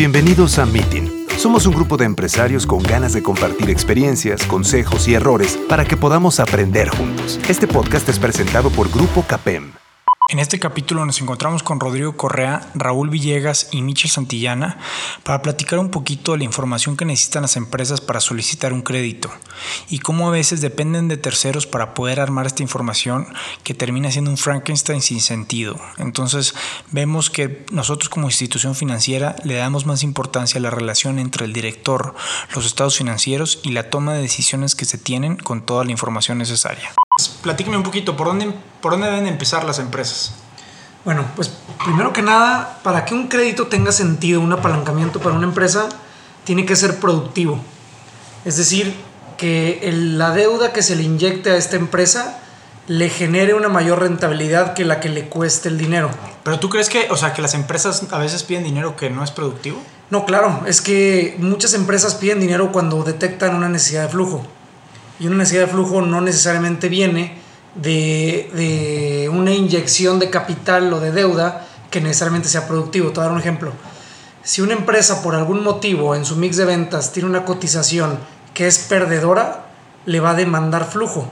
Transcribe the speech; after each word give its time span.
Bienvenidos 0.00 0.58
a 0.58 0.64
Meeting. 0.64 1.26
Somos 1.36 1.66
un 1.66 1.74
grupo 1.74 1.98
de 1.98 2.06
empresarios 2.06 2.66
con 2.66 2.82
ganas 2.82 3.12
de 3.12 3.22
compartir 3.22 3.68
experiencias, 3.68 4.46
consejos 4.46 5.06
y 5.06 5.12
errores 5.12 5.58
para 5.68 5.84
que 5.84 5.98
podamos 5.98 6.40
aprender 6.40 6.88
juntos. 6.88 7.38
Este 7.50 7.68
podcast 7.68 8.08
es 8.08 8.18
presentado 8.18 8.70
por 8.70 8.90
Grupo 8.90 9.22
CAPEM. 9.28 9.79
En 10.30 10.38
este 10.38 10.60
capítulo 10.60 11.04
nos 11.04 11.20
encontramos 11.20 11.64
con 11.64 11.80
Rodrigo 11.80 12.16
Correa, 12.16 12.70
Raúl 12.76 13.10
Villegas 13.10 13.66
y 13.72 13.82
Michel 13.82 14.12
Santillana 14.12 14.78
para 15.24 15.42
platicar 15.42 15.80
un 15.80 15.90
poquito 15.90 16.30
de 16.30 16.38
la 16.38 16.44
información 16.44 16.96
que 16.96 17.04
necesitan 17.04 17.42
las 17.42 17.56
empresas 17.56 18.00
para 18.00 18.20
solicitar 18.20 18.72
un 18.72 18.82
crédito 18.82 19.28
y 19.88 19.98
cómo 19.98 20.28
a 20.28 20.30
veces 20.30 20.60
dependen 20.60 21.08
de 21.08 21.16
terceros 21.16 21.66
para 21.66 21.94
poder 21.94 22.20
armar 22.20 22.46
esta 22.46 22.62
información 22.62 23.26
que 23.64 23.74
termina 23.74 24.12
siendo 24.12 24.30
un 24.30 24.36
Frankenstein 24.36 25.02
sin 25.02 25.20
sentido. 25.20 25.80
Entonces 25.98 26.54
vemos 26.92 27.28
que 27.28 27.66
nosotros 27.72 28.08
como 28.08 28.28
institución 28.28 28.76
financiera 28.76 29.34
le 29.42 29.56
damos 29.56 29.84
más 29.84 30.04
importancia 30.04 30.60
a 30.60 30.62
la 30.62 30.70
relación 30.70 31.18
entre 31.18 31.44
el 31.44 31.52
director, 31.52 32.14
los 32.54 32.66
estados 32.66 32.96
financieros 32.96 33.58
y 33.64 33.72
la 33.72 33.90
toma 33.90 34.14
de 34.14 34.22
decisiones 34.22 34.76
que 34.76 34.84
se 34.84 34.96
tienen 34.96 35.34
con 35.38 35.66
toda 35.66 35.84
la 35.84 35.90
información 35.90 36.38
necesaria. 36.38 36.92
Platíqueme 37.28 37.76
un 37.76 37.82
poquito, 37.82 38.16
¿por 38.16 38.28
dónde, 38.28 38.52
¿por 38.80 38.92
dónde 38.92 39.08
deben 39.08 39.26
empezar 39.26 39.64
las 39.64 39.78
empresas? 39.78 40.32
Bueno, 41.04 41.24
pues 41.34 41.50
primero 41.84 42.12
que 42.12 42.22
nada, 42.22 42.78
para 42.82 43.04
que 43.04 43.14
un 43.14 43.28
crédito 43.28 43.68
tenga 43.68 43.92
sentido, 43.92 44.40
un 44.40 44.52
apalancamiento 44.52 45.18
para 45.20 45.34
una 45.34 45.46
empresa, 45.46 45.88
tiene 46.44 46.66
que 46.66 46.76
ser 46.76 47.00
productivo. 47.00 47.58
Es 48.44 48.56
decir, 48.56 48.94
que 49.38 49.90
la 49.92 50.32
deuda 50.32 50.72
que 50.72 50.82
se 50.82 50.96
le 50.96 51.02
inyecte 51.02 51.50
a 51.50 51.56
esta 51.56 51.76
empresa 51.76 52.40
le 52.86 53.08
genere 53.08 53.54
una 53.54 53.68
mayor 53.68 54.00
rentabilidad 54.00 54.74
que 54.74 54.84
la 54.84 55.00
que 55.00 55.08
le 55.08 55.28
cueste 55.28 55.68
el 55.68 55.78
dinero. 55.78 56.10
Pero 56.42 56.58
tú 56.58 56.68
crees 56.68 56.88
que, 56.88 57.08
o 57.10 57.16
sea, 57.16 57.32
que 57.32 57.40
las 57.40 57.54
empresas 57.54 58.02
a 58.10 58.18
veces 58.18 58.42
piden 58.42 58.64
dinero 58.64 58.96
que 58.96 59.10
no 59.10 59.24
es 59.24 59.30
productivo? 59.30 59.80
No, 60.10 60.24
claro, 60.26 60.64
es 60.66 60.80
que 60.80 61.36
muchas 61.38 61.72
empresas 61.72 62.16
piden 62.16 62.40
dinero 62.40 62.72
cuando 62.72 63.02
detectan 63.04 63.54
una 63.54 63.68
necesidad 63.68 64.02
de 64.02 64.08
flujo 64.08 64.44
y 65.20 65.26
una 65.26 65.36
necesidad 65.36 65.66
de 65.66 65.72
flujo 65.72 66.00
no 66.00 66.22
necesariamente 66.22 66.88
viene 66.88 67.36
de, 67.74 69.30
una 69.32 69.52
inyección 69.52 70.18
de 70.18 70.30
capital 70.30 70.92
o 70.92 70.98
de 70.98 71.12
deuda 71.12 71.66
que 71.90 72.00
necesariamente 72.00 72.48
sea 72.48 72.66
productivo. 72.66 73.10
Te 73.10 73.16
voy 73.16 73.20
a 73.20 73.24
dar 73.24 73.32
un 73.32 73.40
ejemplo. 73.40 73.72
Si 74.42 74.62
una 74.62 74.72
empresa 74.72 75.22
por 75.22 75.34
algún 75.34 75.62
motivo 75.62 76.14
en 76.14 76.24
su 76.24 76.36
mix 76.36 76.56
de 76.56 76.64
ventas 76.64 77.12
tiene 77.12 77.28
una 77.28 77.44
cotización 77.44 78.18
que 78.54 78.66
es 78.66 78.78
perdedora, 78.78 79.66
le 80.06 80.20
va 80.20 80.30
a 80.30 80.34
demandar 80.34 80.86
flujo. 80.86 81.30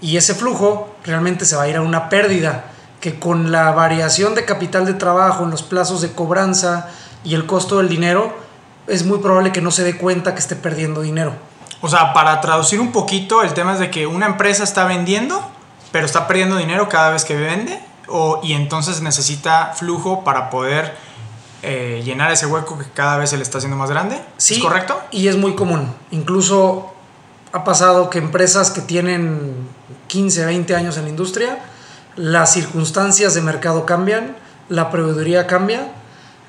Y 0.00 0.16
ese 0.16 0.34
flujo 0.34 0.96
realmente 1.04 1.44
se 1.44 1.56
va 1.56 1.64
a 1.64 1.68
ir 1.68 1.76
a 1.76 1.82
una 1.82 2.08
pérdida 2.08 2.72
que 3.00 3.18
con 3.20 3.52
la 3.52 3.70
variación 3.72 4.34
de 4.34 4.46
capital 4.46 4.86
de 4.86 4.94
trabajo 4.94 5.44
en 5.44 5.50
los 5.50 5.62
plazos 5.62 6.00
de 6.00 6.12
cobranza 6.12 6.88
y 7.22 7.34
el 7.34 7.44
costo 7.44 7.78
del 7.78 7.90
dinero, 7.90 8.34
es 8.86 9.04
muy 9.04 9.18
probable 9.18 9.52
que 9.52 9.60
no 9.60 9.70
se 9.70 9.84
dé 9.84 9.98
cuenta 9.98 10.32
que 10.32 10.40
esté 10.40 10.56
perdiendo 10.56 11.02
dinero. 11.02 11.34
O 11.80 11.88
sea, 11.88 12.12
para 12.12 12.40
traducir 12.40 12.80
un 12.80 12.92
poquito, 12.92 13.42
el 13.42 13.54
tema 13.54 13.74
es 13.74 13.78
de 13.78 13.90
que 13.90 14.06
una 14.06 14.26
empresa 14.26 14.64
está 14.64 14.84
vendiendo, 14.84 15.42
pero 15.92 16.06
está 16.06 16.26
perdiendo 16.26 16.56
dinero 16.56 16.88
cada 16.88 17.10
vez 17.10 17.24
que 17.24 17.36
vende, 17.36 17.78
o, 18.08 18.40
y 18.42 18.52
entonces 18.52 19.00
necesita 19.00 19.72
flujo 19.74 20.24
para 20.24 20.50
poder 20.50 20.96
eh, 21.62 22.02
llenar 22.04 22.30
ese 22.30 22.46
hueco 22.46 22.78
que 22.78 22.84
cada 22.92 23.16
vez 23.16 23.30
se 23.30 23.36
le 23.36 23.42
está 23.42 23.58
haciendo 23.58 23.76
más 23.76 23.90
grande. 23.90 24.20
Sí, 24.36 24.54
¿Es 24.54 24.60
correcto? 24.60 25.00
Y 25.10 25.28
es 25.28 25.36
muy 25.36 25.54
común. 25.54 25.94
Incluso 26.10 26.92
ha 27.52 27.64
pasado 27.64 28.10
que 28.10 28.18
empresas 28.18 28.70
que 28.70 28.80
tienen 28.80 29.66
15, 30.08 30.44
20 30.44 30.74
años 30.74 30.96
en 30.98 31.04
la 31.04 31.08
industria, 31.08 31.58
las 32.16 32.52
circunstancias 32.52 33.34
de 33.34 33.40
mercado 33.40 33.86
cambian, 33.86 34.36
la 34.68 34.90
proveeduría 34.90 35.46
cambia, 35.46 35.88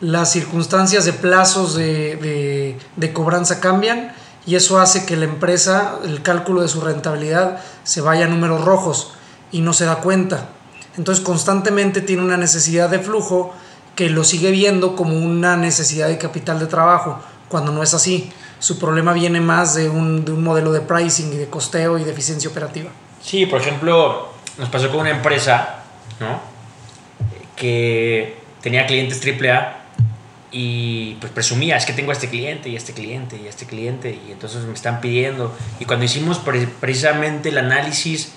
las 0.01 0.31
circunstancias 0.31 1.05
de 1.05 1.13
plazos 1.13 1.75
de, 1.75 2.15
de, 2.17 2.79
de 2.95 3.13
cobranza 3.13 3.59
cambian 3.59 4.13
y 4.45 4.55
eso 4.55 4.79
hace 4.79 5.05
que 5.05 5.15
la 5.15 5.25
empresa, 5.25 5.99
el 6.03 6.21
cálculo 6.21 6.61
de 6.61 6.67
su 6.67 6.81
rentabilidad, 6.81 7.61
se 7.83 8.01
vaya 8.01 8.25
a 8.25 8.27
números 8.27 8.63
rojos 8.63 9.13
y 9.51 9.61
no 9.61 9.73
se 9.73 9.85
da 9.85 9.97
cuenta. 9.97 10.49
Entonces 10.97 11.23
constantemente 11.23 12.01
tiene 12.01 12.23
una 12.23 12.37
necesidad 12.37 12.89
de 12.89 12.99
flujo 12.99 13.53
que 13.95 14.09
lo 14.09 14.23
sigue 14.23 14.51
viendo 14.51 14.95
como 14.95 15.17
una 15.17 15.57
necesidad 15.57 16.07
de 16.07 16.17
capital 16.17 16.59
de 16.59 16.67
trabajo, 16.67 17.19
cuando 17.49 17.71
no 17.71 17.81
es 17.81 17.93
así. 17.93 18.31
Su 18.59 18.79
problema 18.79 19.13
viene 19.13 19.41
más 19.41 19.75
de 19.75 19.89
un, 19.89 20.25
de 20.25 20.31
un 20.31 20.43
modelo 20.43 20.71
de 20.71 20.81
pricing 20.81 21.33
y 21.33 21.37
de 21.37 21.47
costeo 21.47 21.97
y 21.97 22.03
de 22.03 22.11
eficiencia 22.11 22.49
operativa. 22.49 22.89
Sí, 23.21 23.45
por 23.45 23.61
ejemplo, 23.61 24.29
nos 24.57 24.69
pasó 24.69 24.89
con 24.89 25.01
una 25.01 25.09
empresa 25.09 25.83
¿no? 26.19 26.39
que 27.55 28.37
tenía 28.61 28.85
clientes 28.85 29.21
AAA 29.25 29.84
y 30.51 31.15
pues 31.15 31.31
presumía, 31.31 31.77
es 31.77 31.85
que 31.85 31.93
tengo 31.93 32.11
a 32.11 32.13
este 32.13 32.29
cliente 32.29 32.69
y 32.69 32.75
a 32.75 32.77
este 32.77 32.93
cliente 32.93 33.37
y 33.37 33.47
a 33.47 33.49
este 33.49 33.65
cliente 33.65 34.19
y 34.27 34.31
entonces 34.31 34.63
me 34.63 34.73
están 34.73 35.01
pidiendo. 35.01 35.53
Y 35.79 35.85
cuando 35.85 36.05
hicimos 36.05 36.39
precisamente 36.39 37.49
el 37.49 37.57
análisis 37.57 38.33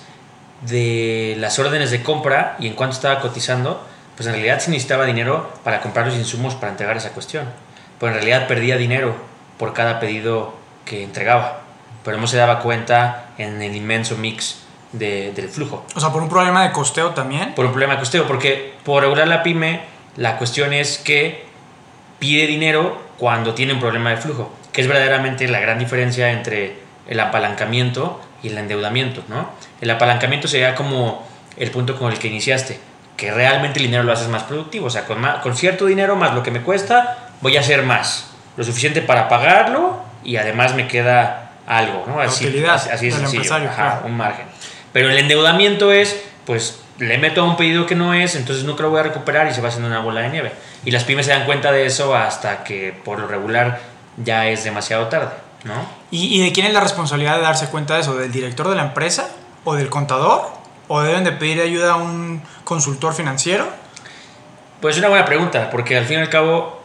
de 0.67 1.35
las 1.39 1.59
órdenes 1.59 1.91
de 1.91 2.03
compra 2.03 2.57
y 2.59 2.67
en 2.67 2.73
cuánto 2.73 2.95
estaba 2.95 3.19
cotizando, 3.21 3.85
pues 4.15 4.27
en 4.27 4.33
realidad 4.33 4.59
se 4.59 4.71
necesitaba 4.71 5.05
dinero 5.05 5.49
para 5.63 5.79
comprar 5.81 6.07
los 6.07 6.15
insumos 6.15 6.55
para 6.55 6.71
entregar 6.71 6.97
esa 6.97 7.11
cuestión. 7.11 7.45
Pues 7.99 8.09
en 8.09 8.15
realidad 8.15 8.47
perdía 8.47 8.75
dinero 8.77 9.15
por 9.57 9.73
cada 9.73 9.99
pedido 9.99 10.53
que 10.85 11.03
entregaba. 11.03 11.61
Pero 12.03 12.17
no 12.17 12.27
se 12.27 12.37
daba 12.37 12.59
cuenta 12.59 13.29
en 13.37 13.61
el 13.61 13.75
inmenso 13.75 14.17
mix 14.17 14.63
de, 14.91 15.31
del 15.33 15.49
flujo. 15.49 15.85
O 15.95 15.99
sea, 15.99 16.11
por 16.11 16.21
un 16.21 16.29
problema 16.29 16.63
de 16.63 16.71
costeo 16.71 17.11
también. 17.11 17.53
Por 17.55 17.65
un 17.65 17.71
problema 17.71 17.93
de 17.93 17.99
costeo, 17.99 18.27
porque 18.27 18.73
por 18.83 19.03
regular 19.03 19.27
la 19.27 19.43
pyme, 19.43 19.81
la 20.17 20.37
cuestión 20.37 20.73
es 20.73 20.97
que 20.97 21.48
pide 22.19 22.47
dinero 22.47 23.01
cuando 23.17 23.53
tiene 23.53 23.73
un 23.73 23.79
problema 23.79 24.11
de 24.11 24.17
flujo, 24.17 24.53
que 24.71 24.81
es 24.81 24.87
verdaderamente 24.87 25.47
la 25.47 25.59
gran 25.59 25.79
diferencia 25.79 26.31
entre 26.31 26.77
el 27.07 27.19
apalancamiento 27.19 28.21
y 28.43 28.49
el 28.49 28.57
endeudamiento, 28.57 29.23
¿no? 29.27 29.49
El 29.81 29.89
apalancamiento 29.89 30.47
sería 30.47 30.75
como 30.75 31.27
el 31.57 31.71
punto 31.71 31.97
con 31.97 32.11
el 32.11 32.19
que 32.19 32.27
iniciaste, 32.27 32.79
que 33.17 33.31
realmente 33.31 33.79
el 33.79 33.85
dinero 33.85 34.03
lo 34.03 34.13
haces 34.13 34.27
más 34.27 34.43
productivo, 34.43 34.87
o 34.87 34.89
sea, 34.89 35.05
con, 35.05 35.21
con 35.41 35.55
cierto 35.55 35.85
dinero 35.85 36.15
más 36.15 36.33
lo 36.33 36.43
que 36.43 36.51
me 36.51 36.61
cuesta, 36.61 37.29
voy 37.41 37.57
a 37.57 37.61
hacer 37.61 37.83
más, 37.83 38.29
lo 38.55 38.63
suficiente 38.63 39.01
para 39.01 39.27
pagarlo 39.27 40.01
y 40.23 40.37
además 40.37 40.75
me 40.75 40.87
queda 40.87 41.51
algo, 41.67 42.05
¿no? 42.07 42.19
Así, 42.19 42.47
así, 42.47 43.07
es 43.07 43.15
sencillo, 43.15 43.55
un 44.05 44.15
margen. 44.15 44.45
Pero 44.93 45.09
el 45.09 45.17
endeudamiento 45.17 45.91
es, 45.91 46.21
pues, 46.45 46.79
le 46.97 47.17
meto 47.17 47.41
a 47.41 47.43
un 47.45 47.57
pedido 47.57 47.85
que 47.85 47.95
no 47.95 48.13
es, 48.13 48.35
entonces 48.35 48.65
nunca 48.65 48.83
lo 48.83 48.89
voy 48.89 48.99
a 48.99 49.03
recuperar 49.03 49.47
y 49.47 49.53
se 49.53 49.61
va 49.61 49.69
haciendo 49.69 49.87
una 49.87 49.99
bola 49.99 50.21
de 50.21 50.29
nieve. 50.29 50.51
Y 50.85 50.91
las 50.91 51.03
pymes 51.03 51.25
se 51.25 51.31
dan 51.31 51.45
cuenta 51.45 51.71
de 51.71 51.85
eso 51.85 52.15
hasta 52.15 52.63
que 52.63 52.93
por 53.03 53.19
lo 53.19 53.27
regular 53.27 53.79
ya 54.17 54.47
es 54.47 54.63
demasiado 54.63 55.07
tarde, 55.07 55.33
¿no? 55.63 55.73
¿Y, 56.11 56.41
de 56.41 56.51
quién 56.51 56.65
es 56.65 56.73
la 56.73 56.79
responsabilidad 56.79 57.35
de 57.35 57.41
darse 57.41 57.67
cuenta 57.67 57.95
de 57.95 58.01
eso? 58.01 58.15
¿Del 58.15 58.31
director 58.31 58.69
de 58.69 58.75
la 58.75 58.83
empresa? 58.83 59.29
¿O 59.63 59.75
del 59.75 59.89
contador? 59.89 60.47
¿O 60.87 61.01
deben 61.01 61.23
de 61.23 61.31
pedir 61.31 61.61
ayuda 61.61 61.93
a 61.93 61.95
un 61.97 62.41
consultor 62.63 63.13
financiero? 63.13 63.67
Pues 64.81 64.95
es 64.95 64.99
una 64.99 65.09
buena 65.09 65.25
pregunta, 65.25 65.69
porque 65.69 65.97
al 65.97 66.05
fin 66.05 66.19
y 66.19 66.21
al 66.21 66.29
cabo 66.29 66.81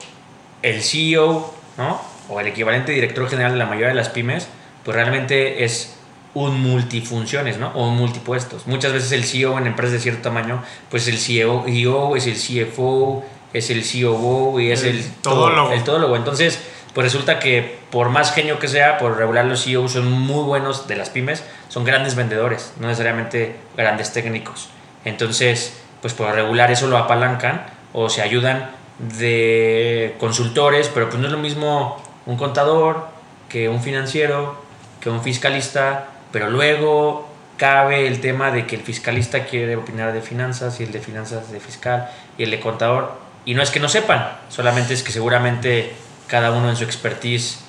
el 0.62 0.82
CEO, 0.82 1.54
¿no? 1.78 2.00
O 2.28 2.40
el 2.40 2.46
equivalente 2.48 2.92
director 2.92 3.28
general 3.28 3.52
de 3.52 3.58
la 3.58 3.66
mayoría 3.66 3.88
de 3.88 3.94
las 3.94 4.08
pymes, 4.08 4.48
pues 4.84 4.94
realmente 4.94 5.64
es 5.64 5.94
un 6.34 6.60
multifunciones, 6.60 7.58
¿no? 7.58 7.68
O 7.74 7.88
un 7.88 7.96
multipuestos. 7.96 8.66
Muchas 8.66 8.92
veces 8.92 9.12
el 9.12 9.24
CEO 9.24 9.56
en 9.58 9.68
empresas 9.68 9.92
de 9.92 10.00
cierto 10.00 10.22
tamaño, 10.22 10.62
pues 10.90 11.06
el 11.08 11.18
CEO, 11.18 11.64
e 11.66 12.18
es 12.18 12.26
el 12.26 12.34
CFO, 12.34 13.24
es 13.54 13.70
el 13.70 13.82
COO 13.82 14.60
y 14.60 14.70
es 14.70 14.82
el, 14.82 14.98
el 14.98 15.12
todólogo. 15.22 15.72
el 15.72 15.82
todólogo. 15.82 16.16
Entonces, 16.16 16.60
pues 16.92 17.06
resulta 17.06 17.38
que 17.38 17.78
por 17.90 18.10
más 18.10 18.32
genio 18.32 18.58
que 18.58 18.68
sea, 18.68 18.98
por 18.98 19.16
regular 19.16 19.46
los 19.46 19.64
CEOs 19.64 19.92
son 19.92 20.10
muy 20.10 20.44
buenos 20.44 20.86
de 20.86 20.96
las 20.96 21.10
pymes, 21.10 21.42
son 21.68 21.84
grandes 21.84 22.14
vendedores, 22.14 22.72
no 22.78 22.86
necesariamente 22.86 23.56
grandes 23.76 24.12
técnicos. 24.12 24.68
Entonces, 25.04 25.80
pues 26.02 26.14
por 26.14 26.32
regular 26.32 26.70
eso 26.70 26.86
lo 26.86 26.98
apalancan 26.98 27.66
o 27.92 28.08
se 28.10 28.22
ayudan 28.22 28.70
de 28.98 30.14
consultores, 30.18 30.90
pero 30.92 31.08
pues 31.08 31.18
no 31.18 31.26
es 31.26 31.32
lo 31.32 31.38
mismo 31.38 32.02
un 32.26 32.36
contador 32.36 33.08
que 33.48 33.68
un 33.68 33.82
financiero, 33.82 34.62
que 35.00 35.10
un 35.10 35.22
fiscalista, 35.22 36.08
pero 36.30 36.50
luego 36.50 37.28
cabe 37.56 38.06
el 38.06 38.20
tema 38.20 38.50
de 38.50 38.66
que 38.66 38.76
el 38.76 38.82
fiscalista 38.82 39.44
quiere 39.44 39.76
opinar 39.76 40.12
de 40.12 40.20
finanzas 40.20 40.80
y 40.80 40.84
el 40.84 40.92
de 40.92 41.00
finanzas 41.00 41.50
de 41.50 41.60
fiscal 41.60 42.10
y 42.38 42.44
el 42.44 42.50
de 42.50 42.60
contador. 42.60 43.23
Y 43.44 43.54
no 43.54 43.62
es 43.62 43.70
que 43.70 43.80
no 43.80 43.88
sepan, 43.88 44.38
solamente 44.48 44.94
es 44.94 45.02
que 45.02 45.12
seguramente 45.12 45.94
cada 46.26 46.50
uno 46.50 46.70
en 46.70 46.76
su 46.76 46.84
expertise 46.84 47.60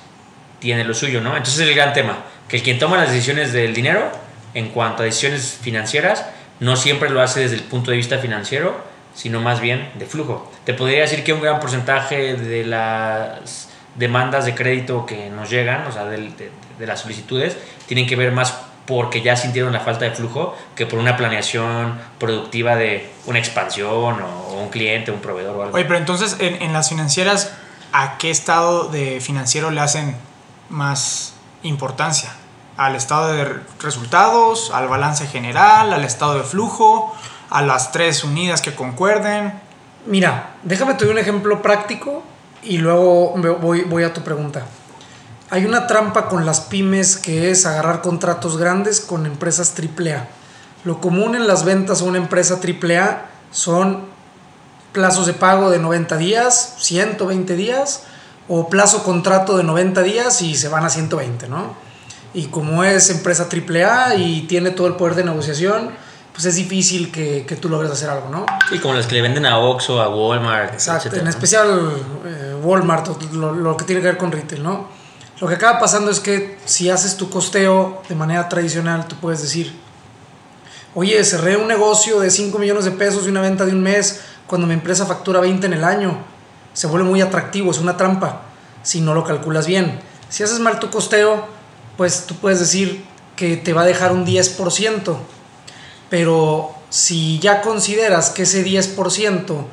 tiene 0.58 0.84
lo 0.84 0.94
suyo, 0.94 1.20
¿no? 1.20 1.36
Entonces 1.36 1.60
es 1.60 1.68
el 1.68 1.74
gran 1.74 1.92
tema, 1.92 2.18
que 2.48 2.56
el 2.56 2.62
quien 2.62 2.78
toma 2.78 2.96
las 2.96 3.10
decisiones 3.10 3.52
del 3.52 3.74
dinero 3.74 4.10
en 4.54 4.70
cuanto 4.70 5.02
a 5.02 5.04
decisiones 5.04 5.58
financieras 5.60 6.24
no 6.60 6.76
siempre 6.76 7.10
lo 7.10 7.20
hace 7.20 7.40
desde 7.40 7.56
el 7.56 7.62
punto 7.62 7.90
de 7.90 7.98
vista 7.98 8.18
financiero, 8.18 8.76
sino 9.14 9.40
más 9.40 9.60
bien 9.60 9.90
de 9.94 10.06
flujo. 10.06 10.50
Te 10.64 10.72
podría 10.72 11.02
decir 11.02 11.22
que 11.22 11.32
un 11.32 11.42
gran 11.42 11.60
porcentaje 11.60 12.34
de 12.34 12.64
las 12.64 13.68
demandas 13.94 14.46
de 14.46 14.54
crédito 14.54 15.04
que 15.04 15.28
nos 15.30 15.50
llegan, 15.50 15.86
o 15.86 15.92
sea, 15.92 16.04
de, 16.06 16.30
de 16.78 16.86
las 16.86 17.00
solicitudes, 17.00 17.56
tienen 17.86 18.06
que 18.06 18.16
ver 18.16 18.32
más 18.32 18.65
porque 18.86 19.20
ya 19.22 19.36
sintieron 19.36 19.72
la 19.72 19.80
falta 19.80 20.04
de 20.04 20.12
flujo 20.12 20.56
que 20.74 20.86
por 20.86 20.98
una 20.98 21.16
planeación 21.16 21.98
productiva 22.18 22.76
de 22.76 23.10
una 23.26 23.38
expansión 23.38 24.22
o 24.22 24.60
un 24.62 24.68
cliente, 24.68 25.10
un 25.10 25.20
proveedor 25.20 25.56
o 25.56 25.62
algo. 25.64 25.76
Oye, 25.76 25.84
pero 25.84 25.98
entonces 25.98 26.36
en, 26.38 26.62
en 26.62 26.72
las 26.72 26.88
financieras 26.88 27.52
a 27.92 28.18
qué 28.18 28.30
estado 28.30 28.88
de 28.88 29.20
financiero 29.20 29.70
le 29.70 29.80
hacen 29.80 30.16
más 30.68 31.34
importancia. 31.62 32.32
Al 32.76 32.94
estado 32.94 33.32
de 33.32 33.60
resultados, 33.80 34.70
al 34.72 34.88
balance 34.88 35.26
general, 35.26 35.92
al 35.92 36.04
estado 36.04 36.34
de 36.34 36.44
flujo, 36.44 37.14
a 37.50 37.62
las 37.62 37.92
tres 37.92 38.22
unidas 38.24 38.60
que 38.60 38.74
concuerden. 38.74 39.54
Mira, 40.06 40.50
déjame 40.62 40.94
te 40.94 41.04
doy 41.04 41.14
un 41.14 41.18
ejemplo 41.18 41.62
práctico 41.62 42.22
y 42.62 42.78
luego 42.78 43.34
voy, 43.60 43.82
voy 43.82 44.04
a 44.04 44.12
tu 44.12 44.22
pregunta. 44.22 44.66
Hay 45.48 45.64
una 45.64 45.86
trampa 45.86 46.28
con 46.28 46.44
las 46.44 46.60
pymes 46.60 47.16
que 47.16 47.50
es 47.50 47.66
agarrar 47.66 48.02
contratos 48.02 48.56
grandes 48.56 49.00
con 49.00 49.26
empresas 49.26 49.74
AAA. 49.78 50.26
Lo 50.84 51.00
común 51.00 51.36
en 51.36 51.46
las 51.46 51.64
ventas 51.64 52.00
a 52.00 52.04
una 52.04 52.18
empresa 52.18 52.58
AAA 52.60 53.26
son 53.52 54.06
plazos 54.92 55.26
de 55.26 55.34
pago 55.34 55.70
de 55.70 55.78
90 55.78 56.16
días, 56.16 56.74
120 56.78 57.54
días, 57.54 58.02
o 58.48 58.68
plazo 58.68 59.04
contrato 59.04 59.56
de 59.56 59.62
90 59.62 60.02
días 60.02 60.42
y 60.42 60.56
se 60.56 60.68
van 60.68 60.84
a 60.84 60.88
120, 60.88 61.48
¿no? 61.48 61.74
Y 62.34 62.46
como 62.46 62.82
es 62.82 63.10
empresa 63.10 63.46
AAA 63.50 64.16
y 64.16 64.42
tiene 64.42 64.70
todo 64.70 64.88
el 64.88 64.94
poder 64.94 65.14
de 65.14 65.24
negociación, 65.24 65.90
pues 66.32 66.44
es 66.44 66.56
difícil 66.56 67.12
que, 67.12 67.58
tú 67.60 67.68
logres 67.68 67.90
hacer 67.90 68.10
algo, 68.10 68.28
¿no? 68.30 68.46
Y 68.72 68.78
como 68.78 68.94
los 68.94 69.06
que 69.06 69.14
le 69.14 69.22
venden 69.22 69.46
a 69.46 69.58
Oxxo, 69.58 70.02
a 70.02 70.08
Walmart, 70.08 70.74
Exacto, 70.74 71.14
en 71.16 71.28
especial 71.28 71.92
eh, 72.24 72.56
Walmart, 72.62 73.32
lo, 73.32 73.54
lo, 73.54 73.76
que 73.76 73.84
tiene 73.84 74.02
que 74.02 74.08
ver 74.08 74.16
con 74.18 74.32
retail, 74.32 74.62
¿no? 74.62 75.05
Lo 75.38 75.46
que 75.46 75.54
acaba 75.54 75.78
pasando 75.78 76.10
es 76.10 76.20
que 76.20 76.58
si 76.64 76.88
haces 76.88 77.16
tu 77.16 77.28
costeo 77.28 78.02
de 78.08 78.14
manera 78.14 78.48
tradicional, 78.48 79.06
tú 79.06 79.16
puedes 79.16 79.42
decir, 79.42 79.78
oye, 80.94 81.22
cerré 81.24 81.58
un 81.58 81.68
negocio 81.68 82.20
de 82.20 82.30
5 82.30 82.58
millones 82.58 82.86
de 82.86 82.92
pesos 82.92 83.26
y 83.26 83.28
una 83.28 83.42
venta 83.42 83.66
de 83.66 83.72
un 83.72 83.82
mes 83.82 84.20
cuando 84.46 84.66
mi 84.66 84.72
empresa 84.72 85.04
factura 85.04 85.40
20 85.40 85.66
en 85.66 85.72
el 85.74 85.84
año. 85.84 86.16
Se 86.72 86.86
vuelve 86.86 87.06
muy 87.06 87.20
atractivo, 87.20 87.70
es 87.70 87.78
una 87.78 87.96
trampa 87.96 88.42
si 88.82 89.00
no 89.00 89.14
lo 89.14 89.24
calculas 89.24 89.66
bien. 89.66 90.00
Si 90.30 90.42
haces 90.42 90.60
mal 90.60 90.78
tu 90.78 90.90
costeo, 90.90 91.44
pues 91.96 92.24
tú 92.26 92.36
puedes 92.36 92.60
decir 92.60 93.04
que 93.34 93.56
te 93.56 93.72
va 93.72 93.82
a 93.82 93.86
dejar 93.86 94.12
un 94.12 94.24
10%, 94.24 95.16
pero 96.08 96.70
si 96.88 97.38
ya 97.40 97.60
consideras 97.60 98.30
que 98.30 98.44
ese 98.44 98.64
10% 98.64 99.66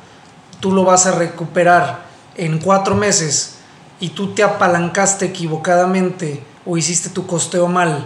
tú 0.60 0.72
lo 0.72 0.84
vas 0.84 1.06
a 1.06 1.12
recuperar 1.12 2.04
en 2.34 2.58
cuatro 2.58 2.96
meses 2.96 3.53
y 4.04 4.10
tú 4.10 4.34
te 4.34 4.42
apalancaste 4.42 5.24
equivocadamente 5.24 6.44
o 6.66 6.76
hiciste 6.76 7.08
tu 7.08 7.26
costeo 7.26 7.68
mal 7.68 8.04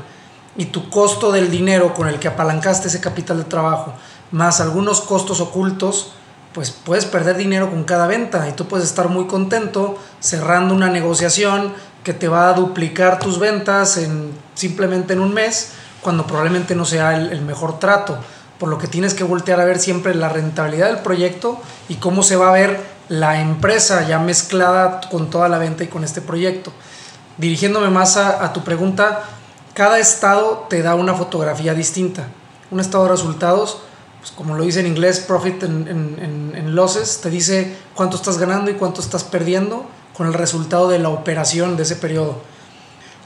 y 0.56 0.66
tu 0.66 0.90
costo 0.90 1.32
del 1.32 1.50
dinero 1.50 1.92
con 1.92 2.06
el 2.06 2.20
que 2.20 2.28
apalancaste 2.28 2.86
ese 2.86 3.00
capital 3.00 3.38
de 3.38 3.42
trabajo, 3.42 3.94
más 4.30 4.60
algunos 4.60 5.00
costos 5.00 5.40
ocultos, 5.40 6.12
pues 6.54 6.70
puedes 6.70 7.04
perder 7.04 7.36
dinero 7.36 7.68
con 7.68 7.82
cada 7.82 8.06
venta 8.06 8.48
y 8.48 8.52
tú 8.52 8.68
puedes 8.68 8.86
estar 8.86 9.08
muy 9.08 9.26
contento 9.26 9.98
cerrando 10.20 10.72
una 10.72 10.88
negociación 10.88 11.74
que 12.04 12.12
te 12.12 12.28
va 12.28 12.48
a 12.48 12.52
duplicar 12.52 13.18
tus 13.18 13.40
ventas 13.40 13.96
en 13.96 14.30
simplemente 14.54 15.14
en 15.14 15.20
un 15.20 15.34
mes 15.34 15.72
cuando 16.00 16.28
probablemente 16.28 16.76
no 16.76 16.84
sea 16.84 17.16
el, 17.16 17.42
mejor 17.42 17.80
trato. 17.80 18.18
Por 18.60 18.68
lo 18.68 18.78
que 18.78 18.86
tienes 18.86 19.14
que 19.14 19.24
voltear 19.24 19.60
a 19.60 19.64
ver 19.64 19.80
siempre 19.80 20.14
la 20.14 20.28
rentabilidad 20.28 20.86
del 20.86 20.98
proyecto 20.98 21.60
y 21.88 21.96
cómo 21.96 22.22
se 22.22 22.36
va 22.36 22.50
a 22.50 22.52
ver 22.52 22.97
la 23.08 23.40
empresa 23.40 24.06
ya 24.06 24.18
mezclada 24.18 25.00
con 25.10 25.30
toda 25.30 25.48
la 25.48 25.58
venta 25.58 25.84
y 25.84 25.88
con 25.88 26.04
este 26.04 26.20
proyecto. 26.20 26.72
Dirigiéndome 27.38 27.88
más 27.88 28.16
a, 28.16 28.52
tu 28.52 28.64
pregunta, 28.64 29.24
cada 29.74 29.98
estado 29.98 30.66
te 30.68 30.82
da 30.82 30.94
una 30.94 31.14
fotografía 31.14 31.74
distinta. 31.74 32.28
Un 32.70 32.80
estado 32.80 33.04
de 33.04 33.10
resultados, 33.10 33.78
pues 34.20 34.32
como 34.32 34.56
lo 34.56 34.64
dice 34.64 34.80
en 34.80 34.86
inglés, 34.86 35.20
profit 35.20 35.62
en, 35.62 36.74
losses, 36.74 37.20
te 37.22 37.30
dice 37.30 37.76
cuánto 37.94 38.16
estás 38.16 38.38
ganando 38.38 38.70
y 38.70 38.74
cuánto 38.74 39.00
estás 39.00 39.24
perdiendo 39.24 39.86
con 40.16 40.26
el 40.26 40.34
resultado 40.34 40.88
de 40.88 40.98
la 40.98 41.08
operación 41.08 41.76
de 41.76 41.84
ese 41.84 41.96
periodo. 41.96 42.42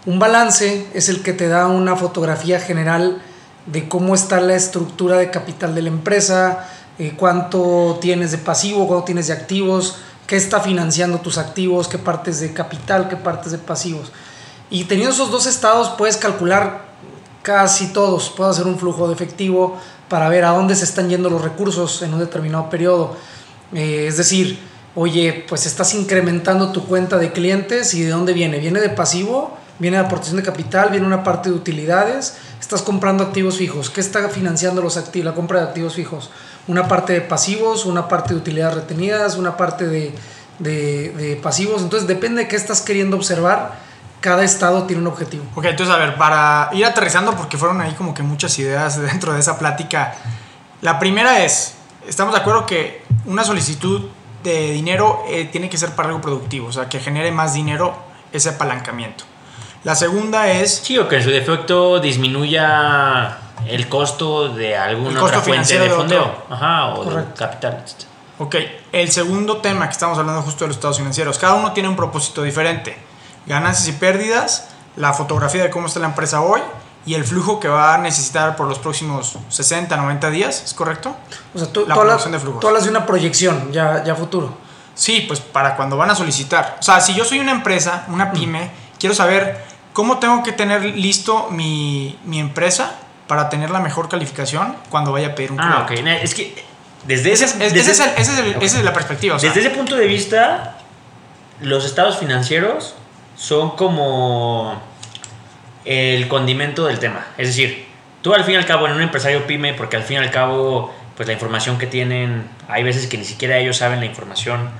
Un 0.04 0.18
balance 0.18 0.86
es 0.94 1.08
el 1.08 1.22
que 1.22 1.32
te 1.32 1.48
da 1.48 1.66
una 1.66 1.96
fotografía 1.96 2.60
general 2.60 3.22
de 3.66 3.88
cómo 3.88 4.14
está 4.14 4.40
la 4.40 4.54
estructura 4.54 5.16
de 5.16 5.30
capital 5.30 5.74
de 5.74 5.82
la 5.82 5.88
empresa, 5.88 6.68
eh, 6.98 7.14
cuánto 7.16 7.98
tienes 8.00 8.30
de 8.30 8.38
pasivo, 8.38 8.86
cuánto 8.86 9.04
tienes 9.04 9.28
de 9.28 9.32
activos, 9.32 9.96
qué 10.26 10.36
está 10.36 10.60
financiando 10.60 11.18
tus 11.18 11.38
activos, 11.38 11.88
qué 11.88 11.98
partes 11.98 12.40
de 12.40 12.52
capital, 12.52 13.08
qué 13.08 13.16
partes 13.16 13.52
de 13.52 13.58
pasivos. 13.58 14.12
Y 14.70 14.84
teniendo 14.84 15.12
esos 15.14 15.30
dos 15.30 15.46
estados 15.46 15.90
puedes 15.90 16.16
calcular 16.16 16.92
casi 17.42 17.92
todos, 17.92 18.30
puedes 18.30 18.56
hacer 18.56 18.66
un 18.66 18.78
flujo 18.78 19.08
de 19.08 19.14
efectivo 19.14 19.78
para 20.08 20.28
ver 20.28 20.44
a 20.44 20.50
dónde 20.50 20.74
se 20.76 20.84
están 20.84 21.08
yendo 21.08 21.28
los 21.28 21.42
recursos 21.42 22.02
en 22.02 22.14
un 22.14 22.20
determinado 22.20 22.70
periodo. 22.70 23.16
Eh, 23.74 24.06
es 24.08 24.16
decir, 24.16 24.58
oye, 24.94 25.44
pues 25.48 25.66
estás 25.66 25.94
incrementando 25.94 26.72
tu 26.72 26.84
cuenta 26.84 27.18
de 27.18 27.32
clientes 27.32 27.94
y 27.94 28.02
de 28.02 28.10
dónde 28.10 28.32
viene. 28.32 28.58
¿Viene 28.58 28.80
de 28.80 28.90
pasivo? 28.90 29.56
¿Viene 29.78 29.96
de 29.96 30.04
aportación 30.04 30.36
de 30.36 30.42
capital? 30.42 30.90
¿Viene 30.90 31.06
una 31.06 31.24
parte 31.24 31.48
de 31.50 31.56
utilidades? 31.56 32.36
¿Estás 32.62 32.80
comprando 32.82 33.24
activos 33.24 33.58
fijos? 33.58 33.90
¿Qué 33.90 34.00
está 34.00 34.28
financiando 34.28 34.80
los 34.80 34.96
activos, 34.96 35.24
la 35.24 35.34
compra 35.34 35.58
de 35.58 35.66
activos 35.66 35.96
fijos? 35.96 36.30
Una 36.68 36.86
parte 36.86 37.12
de 37.12 37.20
pasivos, 37.20 37.84
una 37.84 38.06
parte 38.06 38.34
de 38.34 38.40
utilidades 38.40 38.76
retenidas, 38.76 39.36
una 39.36 39.56
parte 39.56 39.88
de, 39.88 40.14
de, 40.60 41.40
pasivos. 41.42 41.82
Entonces 41.82 42.06
depende 42.06 42.42
de 42.42 42.48
qué 42.48 42.54
estás 42.54 42.80
queriendo 42.80 43.16
observar. 43.16 43.80
Cada 44.20 44.44
estado 44.44 44.84
tiene 44.84 45.02
un 45.02 45.08
objetivo. 45.08 45.44
Ok, 45.56 45.64
entonces 45.64 45.92
a 45.92 45.98
ver, 45.98 46.14
para 46.14 46.70
ir 46.72 46.86
aterrizando, 46.86 47.34
porque 47.34 47.58
fueron 47.58 47.80
ahí 47.80 47.94
como 47.94 48.14
que 48.14 48.22
muchas 48.22 48.56
ideas 48.60 48.96
dentro 49.10 49.34
de 49.34 49.40
esa 49.40 49.58
plática. 49.58 50.14
La 50.82 51.00
primera 51.00 51.44
es, 51.44 51.74
estamos 52.06 52.32
de 52.32 52.42
acuerdo 52.42 52.64
que 52.64 53.02
una 53.26 53.42
solicitud 53.42 54.02
de 54.44 54.70
dinero 54.70 55.24
eh, 55.28 55.46
tiene 55.50 55.68
que 55.68 55.78
ser 55.78 55.90
para 55.96 56.10
algo 56.10 56.20
productivo, 56.20 56.68
o 56.68 56.72
sea, 56.72 56.88
que 56.88 57.00
genere 57.00 57.32
más 57.32 57.54
dinero 57.54 57.96
ese 58.32 58.50
apalancamiento. 58.50 59.24
La 59.84 59.94
segunda 59.94 60.48
es... 60.48 60.82
Sí, 60.84 60.96
o 60.98 61.08
que 61.08 61.16
en 61.16 61.22
su 61.24 61.30
defecto 61.30 61.98
disminuya 61.98 63.38
el 63.66 63.88
costo 63.88 64.48
de 64.48 64.76
alguna 64.76 65.22
otra 65.22 65.40
fuente 65.40 65.78
de 65.78 65.90
fondeo. 65.90 66.44
Ajá, 66.48 66.94
o 66.94 67.04
de 67.04 67.24
capital. 67.34 67.84
Ok, 68.38 68.56
el 68.92 69.10
segundo 69.10 69.58
tema 69.58 69.86
que 69.86 69.92
estamos 69.92 70.18
hablando 70.18 70.42
justo 70.42 70.64
de 70.64 70.68
los 70.68 70.76
estados 70.76 70.98
financieros. 70.98 71.38
Cada 71.38 71.54
uno 71.54 71.72
tiene 71.72 71.88
un 71.88 71.96
propósito 71.96 72.42
diferente. 72.42 72.96
Ganancias 73.46 73.88
y 73.88 73.92
pérdidas, 73.92 74.68
la 74.96 75.12
fotografía 75.12 75.62
de 75.62 75.70
cómo 75.70 75.86
está 75.86 76.00
la 76.00 76.06
empresa 76.06 76.40
hoy 76.40 76.60
y 77.04 77.14
el 77.14 77.24
flujo 77.24 77.58
que 77.58 77.68
va 77.68 77.94
a 77.94 77.98
necesitar 77.98 78.54
por 78.54 78.68
los 78.68 78.78
próximos 78.78 79.36
60, 79.48 79.96
90 79.96 80.30
días, 80.30 80.62
¿es 80.64 80.74
correcto? 80.74 81.16
O 81.54 81.58
sea, 81.58 81.68
tú, 81.68 81.84
la 81.86 81.94
hablas, 81.94 82.30
de 82.30 82.38
flujos. 82.38 82.60
Tú 82.60 82.68
hablas 82.68 82.84
de 82.84 82.90
una 82.90 83.04
proyección 83.04 83.72
ya, 83.72 84.04
ya 84.04 84.14
futuro. 84.14 84.56
Sí, 84.94 85.24
pues 85.26 85.40
para 85.40 85.74
cuando 85.74 85.96
van 85.96 86.10
a 86.10 86.14
solicitar. 86.14 86.76
O 86.78 86.82
sea, 86.82 87.00
si 87.00 87.14
yo 87.14 87.24
soy 87.24 87.40
una 87.40 87.52
empresa, 87.52 88.04
una 88.08 88.30
pyme, 88.30 88.70
quiero 88.98 89.14
saber 89.14 89.71
¿Cómo 89.92 90.18
tengo 90.18 90.42
que 90.42 90.52
tener 90.52 90.84
listo 90.84 91.48
mi, 91.50 92.18
empresa 92.32 92.94
para 93.26 93.48
tener 93.48 93.70
la 93.70 93.80
mejor 93.80 94.08
calificación 94.08 94.76
cuando 94.90 95.12
vaya 95.12 95.28
a 95.28 95.34
pedir 95.34 95.52
un 95.52 95.58
crédito? 95.58 95.76
Ah, 95.78 95.82
ok. 95.82 95.90
Es 96.22 96.34
que 96.34 96.54
desde 97.06 97.32
ese... 97.32 97.44
esa 97.44 97.66
es, 98.60 98.84
la 98.84 98.92
perspectiva. 98.92 99.36
desde 99.36 99.60
ese 99.60 99.70
punto 99.70 99.96
de 99.96 100.06
vista, 100.06 100.78
los 101.60 101.84
estados 101.84 102.18
financieros 102.18 102.94
son 103.36 103.70
como 103.76 104.80
el 105.84 106.28
condimento 106.28 106.86
del 106.86 106.98
tema. 106.98 107.26
Es 107.36 107.48
decir, 107.48 107.86
tú 108.22 108.34
al 108.34 108.44
fin 108.44 108.54
y 108.54 108.56
al 108.56 108.66
cabo 108.66 108.86
en 108.86 108.92
un 108.92 109.02
empresario 109.02 109.46
pyme, 109.46 109.74
porque 109.74 109.96
al 109.96 110.04
fin 110.04 110.16
y 110.16 110.20
al 110.20 110.30
cabo, 110.30 110.94
pues 111.16 111.26
la 111.26 111.32
información 111.32 111.78
que 111.78 111.86
tienen, 111.86 112.48
hay 112.68 112.82
veces 112.82 113.06
que 113.08 113.18
ni 113.18 113.24
siquiera 113.24 113.58
ellos 113.58 113.76
saben 113.76 114.00
la 114.00 114.06
información 114.06 114.70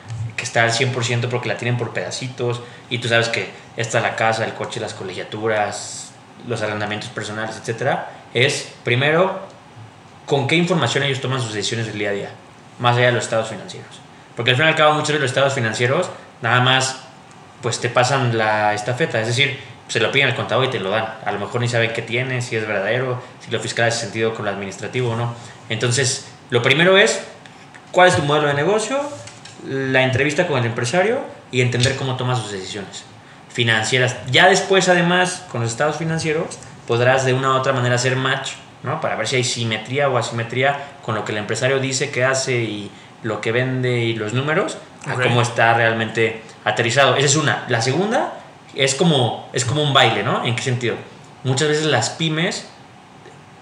que 0.43 0.47
está 0.47 0.65
al 0.65 0.73
100% 0.73 1.29
porque 1.29 1.47
la 1.47 1.57
tienen 1.57 1.79
por 1.79 1.93
pedacitos 1.93 2.63
y 2.91 2.99
tú 2.99 3.07
sabes 3.07 3.29
que 3.29 3.49
esta 3.77 4.01
la 4.01 4.17
casa, 4.17 4.45
el 4.45 4.55
coche, 4.55 4.81
las 4.81 4.93
colegiaturas, 4.93 6.11
los 6.49 6.61
arrendamientos 6.63 7.11
personales, 7.11 7.57
etcétera, 7.57 8.11
es 8.35 8.73
primero 8.83 9.39
con 10.27 10.49
qué 10.49 10.57
información 10.57 11.05
ellos 11.05 11.21
toman 11.21 11.41
sus 11.41 11.55
decisiones 11.55 11.87
del 11.87 11.97
día 11.97 12.09
a 12.09 12.13
día, 12.13 12.31
más 12.81 12.97
allá 12.97 13.07
de 13.07 13.13
los 13.13 13.23
estados 13.23 13.51
financieros. 13.51 14.01
Porque 14.35 14.51
al 14.51 14.57
fin 14.57 14.67
y 14.67 14.69
al 14.71 14.75
cabo 14.75 14.95
muchos 14.95 15.11
de 15.11 15.21
los 15.21 15.31
estados 15.31 15.55
financieros 15.55 16.11
nada 16.41 16.61
más 16.61 17.05
pues 17.61 17.79
te 17.79 17.89
pasan 17.89 18.37
la 18.37 18.75
estafeta, 18.75 19.21
es 19.21 19.29
decir, 19.29 19.61
se 19.87 20.01
lo 20.01 20.11
piden 20.11 20.31
al 20.31 20.35
contador 20.35 20.65
y 20.65 20.71
te 20.71 20.81
lo 20.81 20.91
dan. 20.91 21.07
A 21.25 21.31
lo 21.31 21.39
mejor 21.39 21.61
ni 21.61 21.69
saben 21.69 21.93
qué 21.93 22.03
tiene, 22.03 22.43
si 22.43 22.57
es 22.57 22.67
verdadero, 22.67 23.23
si 23.39 23.53
lo 23.53 23.61
fiscal 23.61 23.87
hace 23.87 24.01
sentido 24.01 24.35
con 24.35 24.45
lo 24.45 24.51
administrativo 24.51 25.13
o 25.13 25.17
no. 25.17 25.37
Entonces, 25.69 26.27
lo 26.51 26.63
primero 26.63 26.99
es 26.99 27.23
cuál 27.93 28.09
es 28.09 28.17
tu 28.17 28.23
modelo 28.23 28.49
de 28.49 28.55
negocio, 28.55 29.01
la 29.67 30.03
entrevista 30.03 30.47
con 30.47 30.59
el 30.59 30.67
empresario 30.67 31.21
y 31.51 31.61
entender 31.61 31.97
cómo 31.97 32.17
toma 32.17 32.37
sus 32.37 32.53
decisiones 32.53 33.05
financieras. 33.53 34.17
Ya 34.31 34.49
después, 34.49 34.89
además, 34.89 35.45
con 35.51 35.61
los 35.61 35.71
estados 35.71 35.97
financieros, 35.97 36.59
podrás 36.87 37.25
de 37.25 37.35
una 37.35 37.51
u 37.51 37.53
otra 37.53 37.73
manera 37.73 37.97
hacer 37.97 38.17
match, 38.17 38.53
¿no? 38.83 39.01
Para 39.01 39.17
ver 39.17 39.29
si 39.29 39.37
hay 39.37 39.45
simetría 39.45 40.09
o 40.09 40.19
asimetría 40.19 40.97
con 41.03 41.15
lo 41.15 41.25
que 41.25 41.33
el 41.33 41.39
empresario 41.39 41.79
dice 41.79 42.11
que 42.11 42.25
hace 42.25 42.55
y 42.55 42.91
lo 43.23 43.41
que 43.41 43.53
vende 43.53 44.01
y 44.01 44.15
los 44.15 44.33
números, 44.33 44.79
a 45.07 45.15
cómo 45.15 45.43
está 45.43 45.75
realmente 45.75 46.43
aterrizado. 46.65 47.17
Esa 47.17 47.27
es 47.27 47.37
una. 47.37 47.65
La 47.69 47.83
segunda 47.83 48.35
es 48.75 48.95
como, 48.95 49.49
es 49.53 49.65
como 49.65 49.83
un 49.83 49.93
baile, 49.93 50.23
¿no? 50.23 50.45
¿En 50.45 50.57
qué 50.57 50.63
sentido? 50.63 50.97
Muchas 51.45 51.69
veces 51.69 51.85
las 51.87 52.11
pymes, 52.11 52.69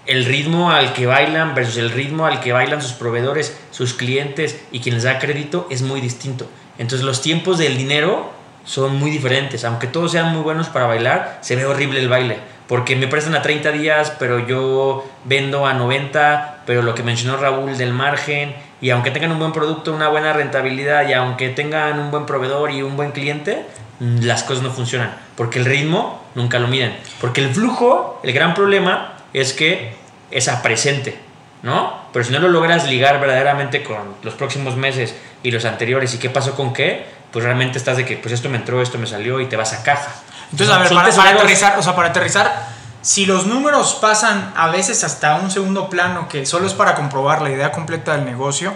el 0.05 0.25
ritmo 0.25 0.71
al 0.71 0.93
que 0.93 1.05
bailan 1.05 1.53
versus 1.53 1.77
el 1.77 1.91
ritmo 1.91 2.25
al 2.25 2.39
que 2.39 2.53
bailan 2.53 2.81
sus 2.81 2.93
proveedores, 2.93 3.57
sus 3.71 3.93
clientes 3.93 4.59
y 4.71 4.79
quien 4.79 4.95
les 4.95 5.03
da 5.03 5.19
crédito 5.19 5.67
es 5.69 5.81
muy 5.81 6.01
distinto. 6.01 6.47
Entonces 6.77 7.05
los 7.05 7.21
tiempos 7.21 7.57
del 7.57 7.77
dinero 7.77 8.31
son 8.65 8.95
muy 8.97 9.11
diferentes. 9.11 9.63
Aunque 9.65 9.87
todos 9.87 10.11
sean 10.11 10.33
muy 10.33 10.41
buenos 10.41 10.69
para 10.69 10.85
bailar, 10.85 11.39
se 11.41 11.55
ve 11.55 11.65
horrible 11.65 11.99
el 11.99 12.09
baile. 12.09 12.39
Porque 12.67 12.95
me 12.95 13.07
prestan 13.07 13.35
a 13.35 13.41
30 13.41 13.71
días, 13.73 14.13
pero 14.17 14.39
yo 14.47 15.05
vendo 15.25 15.65
a 15.65 15.73
90, 15.73 16.63
pero 16.65 16.81
lo 16.81 16.95
que 16.95 17.03
mencionó 17.03 17.37
Raúl 17.37 17.77
del 17.77 17.91
margen, 17.91 18.55
y 18.79 18.91
aunque 18.91 19.11
tengan 19.11 19.33
un 19.33 19.39
buen 19.39 19.51
producto, 19.51 19.93
una 19.93 20.07
buena 20.07 20.31
rentabilidad, 20.31 21.07
y 21.09 21.13
aunque 21.13 21.49
tengan 21.49 21.99
un 21.99 22.11
buen 22.11 22.25
proveedor 22.25 22.71
y 22.71 22.81
un 22.81 22.95
buen 22.95 23.11
cliente, 23.11 23.65
las 23.99 24.43
cosas 24.43 24.63
no 24.63 24.71
funcionan. 24.71 25.13
Porque 25.35 25.59
el 25.59 25.65
ritmo 25.65 26.23
nunca 26.33 26.59
lo 26.59 26.67
miden. 26.67 26.95
Porque 27.19 27.41
el 27.43 27.53
flujo, 27.53 28.21
el 28.23 28.31
gran 28.31 28.53
problema 28.53 29.15
es 29.33 29.53
que 29.53 29.93
es 30.31 30.47
a 30.47 30.61
presente, 30.61 31.17
¿no? 31.63 32.01
Pero 32.13 32.25
si 32.25 32.31
no 32.31 32.39
lo 32.39 32.49
logras 32.49 32.87
ligar 32.87 33.19
verdaderamente 33.19 33.83
con 33.83 34.15
los 34.23 34.33
próximos 34.33 34.75
meses 34.75 35.15
y 35.43 35.51
los 35.51 35.65
anteriores 35.65 36.13
y 36.13 36.17
qué 36.17 36.29
pasó 36.29 36.55
con 36.55 36.73
qué, 36.73 37.05
pues 37.31 37.45
realmente 37.45 37.77
estás 37.77 37.97
de 37.97 38.05
que 38.05 38.17
pues 38.17 38.33
esto 38.33 38.49
me 38.49 38.57
entró, 38.57 38.81
esto 38.81 38.97
me 38.97 39.07
salió 39.07 39.39
y 39.39 39.45
te 39.47 39.55
vas 39.55 39.73
a 39.73 39.83
caja. 39.83 40.11
Entonces, 40.51 40.75
a 40.75 40.79
ver, 40.79 40.89
para, 40.89 41.15
para 41.15 41.29
aterrizar, 41.31 41.79
o 41.79 41.83
sea, 41.83 41.95
para 41.95 42.09
aterrizar, 42.09 42.69
si 43.01 43.25
los 43.25 43.47
números 43.47 43.97
pasan 44.01 44.53
a 44.55 44.69
veces 44.69 45.03
hasta 45.03 45.35
un 45.35 45.49
segundo 45.49 45.89
plano 45.89 46.27
que 46.27 46.45
solo 46.45 46.67
es 46.67 46.73
para 46.73 46.95
comprobar 46.95 47.41
la 47.41 47.49
idea 47.49 47.71
completa 47.71 48.15
del 48.15 48.25
negocio, 48.25 48.73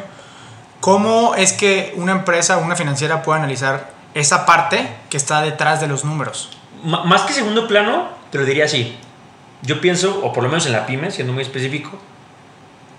¿cómo 0.80 1.36
es 1.36 1.54
que 1.54 1.94
una 1.98 2.14
empresa 2.14 2.58
o 2.58 2.62
una 2.62 2.76
financiera 2.76 3.22
puede 3.22 3.40
analizar 3.40 3.92
esa 4.14 4.46
parte 4.46 4.88
que 5.10 5.18
está 5.18 5.42
detrás 5.42 5.82
de 5.82 5.88
los 5.88 6.06
números? 6.06 6.50
M 6.84 6.98
más 7.04 7.22
que 7.24 7.34
segundo 7.34 7.68
plano, 7.68 8.10
te 8.32 8.38
lo 8.38 8.46
diría 8.46 8.66
así. 8.66 8.98
Yo 9.62 9.82
pienso, 9.82 10.22
o 10.24 10.34
por 10.34 10.44
lo 10.44 10.50
menos 10.50 10.66
en 10.66 10.74
la 10.74 10.86
pyme, 10.86 11.12
siendo 11.12 11.34
muy 11.34 11.44
específico, 11.44 11.98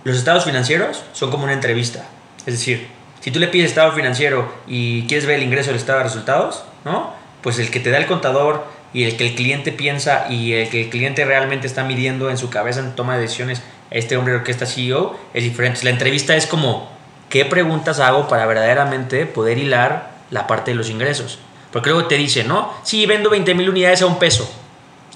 los 0.04 0.16
estados 0.16 0.44
financieros 0.44 1.02
son 1.12 1.30
como 1.30 1.44
una 1.44 1.52
entrevista. 1.52 2.04
Es 2.46 2.54
decir, 2.54 2.86
si 3.20 3.30
tú 3.30 3.40
le 3.40 3.48
pides 3.48 3.70
estado 3.70 3.92
financiero 3.92 4.52
y 4.68 5.06
quieres 5.06 5.26
ver 5.26 5.38
el 5.38 5.42
ingreso 5.42 5.70
del 5.70 5.78
estado 5.78 5.98
de 5.98 6.04
resultados, 6.04 6.64
¿no? 6.84 7.12
Pues 7.42 7.58
el 7.58 7.70
que 7.70 7.80
te 7.80 7.90
da 7.90 7.98
el 7.98 8.06
contador 8.06 8.64
y 8.92 9.02
el 9.02 9.16
que 9.16 9.26
el 9.26 9.34
cliente 9.34 9.72
piensa 9.72 10.26
y 10.30 10.52
el 10.52 10.68
que 10.68 10.84
el 10.84 10.90
cliente 10.90 11.25
realmente 11.25 11.66
está 11.66 11.82
midiendo 11.82 12.30
en 12.30 12.38
su 12.38 12.50
cabeza 12.50 12.80
en 12.80 12.94
toma 12.94 13.16
de 13.16 13.22
decisiones, 13.22 13.62
este 13.90 14.16
hombre 14.16 14.42
que 14.42 14.52
está 14.52 14.64
CEO, 14.64 15.18
es 15.34 15.42
diferente. 15.42 15.80
La 15.82 15.90
entrevista 15.90 16.36
es 16.36 16.46
como, 16.46 16.88
¿qué 17.28 17.44
preguntas 17.44 18.00
hago 18.00 18.28
para 18.28 18.46
verdaderamente 18.46 19.26
poder 19.26 19.58
hilar 19.58 20.12
la 20.30 20.46
parte 20.46 20.70
de 20.70 20.76
los 20.76 20.88
ingresos? 20.88 21.38
Porque 21.72 21.90
luego 21.90 22.06
te 22.06 22.16
dice, 22.16 22.44
¿no? 22.44 22.72
Sí, 22.84 23.06
vendo 23.06 23.28
20 23.28 23.54
mil 23.54 23.68
unidades 23.68 24.02
a 24.02 24.06
un 24.06 24.18
peso. 24.18 24.48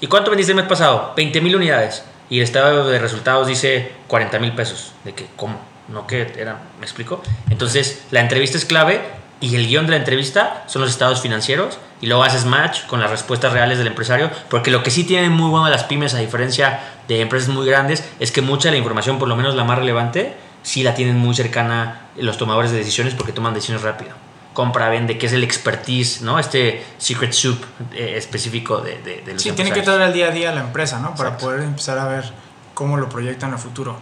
¿Y 0.01 0.07
cuánto 0.07 0.31
vendiste 0.31 0.51
el 0.51 0.55
mes 0.55 0.65
pasado? 0.65 1.13
20 1.15 1.41
mil 1.41 1.55
unidades. 1.55 2.03
Y 2.27 2.37
el 2.37 2.43
estado 2.43 2.89
de 2.89 2.97
resultados 2.97 3.45
dice 3.45 3.91
40 4.07 4.39
mil 4.39 4.53
pesos. 4.53 4.93
¿De 5.03 5.13
que 5.13 5.27
¿Cómo? 5.35 5.59
¿No 5.89 6.07
que 6.07 6.33
era? 6.37 6.57
¿Me 6.79 6.85
explico? 6.85 7.21
Entonces, 7.51 8.03
la 8.09 8.19
entrevista 8.19 8.57
es 8.57 8.65
clave 8.65 9.01
y 9.41 9.55
el 9.55 9.67
guion 9.67 9.85
de 9.85 9.91
la 9.91 9.97
entrevista 9.97 10.63
son 10.65 10.81
los 10.81 10.89
estados 10.89 11.21
financieros 11.21 11.77
y 12.01 12.07
luego 12.07 12.23
haces 12.23 12.45
match 12.45 12.87
con 12.87 12.99
las 12.99 13.11
respuestas 13.11 13.53
reales 13.53 13.77
del 13.77 13.87
empresario, 13.87 14.31
porque 14.49 14.71
lo 14.71 14.81
que 14.81 14.89
sí 14.89 15.03
tienen 15.03 15.33
muy 15.33 15.49
bueno 15.51 15.69
las 15.69 15.83
pymes, 15.83 16.15
a 16.15 16.19
diferencia 16.19 16.79
de 17.07 17.21
empresas 17.21 17.49
muy 17.49 17.67
grandes, 17.67 18.03
es 18.19 18.31
que 18.31 18.41
mucha 18.41 18.69
de 18.69 18.71
la 18.71 18.77
información, 18.77 19.19
por 19.19 19.27
lo 19.27 19.35
menos 19.35 19.53
la 19.53 19.65
más 19.65 19.77
relevante, 19.77 20.33
sí 20.63 20.81
la 20.81 20.95
tienen 20.95 21.17
muy 21.17 21.35
cercana 21.35 22.07
los 22.17 22.37
tomadores 22.37 22.71
de 22.71 22.77
decisiones 22.77 23.13
porque 23.13 23.33
toman 23.33 23.53
decisiones 23.53 23.83
rápido. 23.83 24.11
Compra, 24.53 24.89
vende, 24.89 25.17
que 25.17 25.27
es 25.27 25.33
el 25.33 25.43
expertise, 25.43 26.21
¿no? 26.21 26.37
Este 26.37 26.85
secret 26.97 27.31
soup 27.31 27.63
eh, 27.93 28.15
específico 28.17 28.81
de, 28.81 29.01
de, 29.01 29.21
de 29.21 29.33
los 29.33 29.41
Sí, 29.41 29.51
tiene 29.53 29.71
que 29.71 29.81
traer 29.81 30.01
al 30.01 30.13
día 30.13 30.27
a 30.27 30.31
día 30.31 30.51
la 30.51 30.61
empresa, 30.61 30.99
¿no? 30.99 31.15
Para 31.15 31.37
poder 31.37 31.61
empezar 31.61 31.97
a 31.97 32.07
ver 32.07 32.33
cómo 32.73 32.97
lo 32.97 33.07
proyectan 33.09 33.53
a 33.53 33.57
futuro 33.57 33.97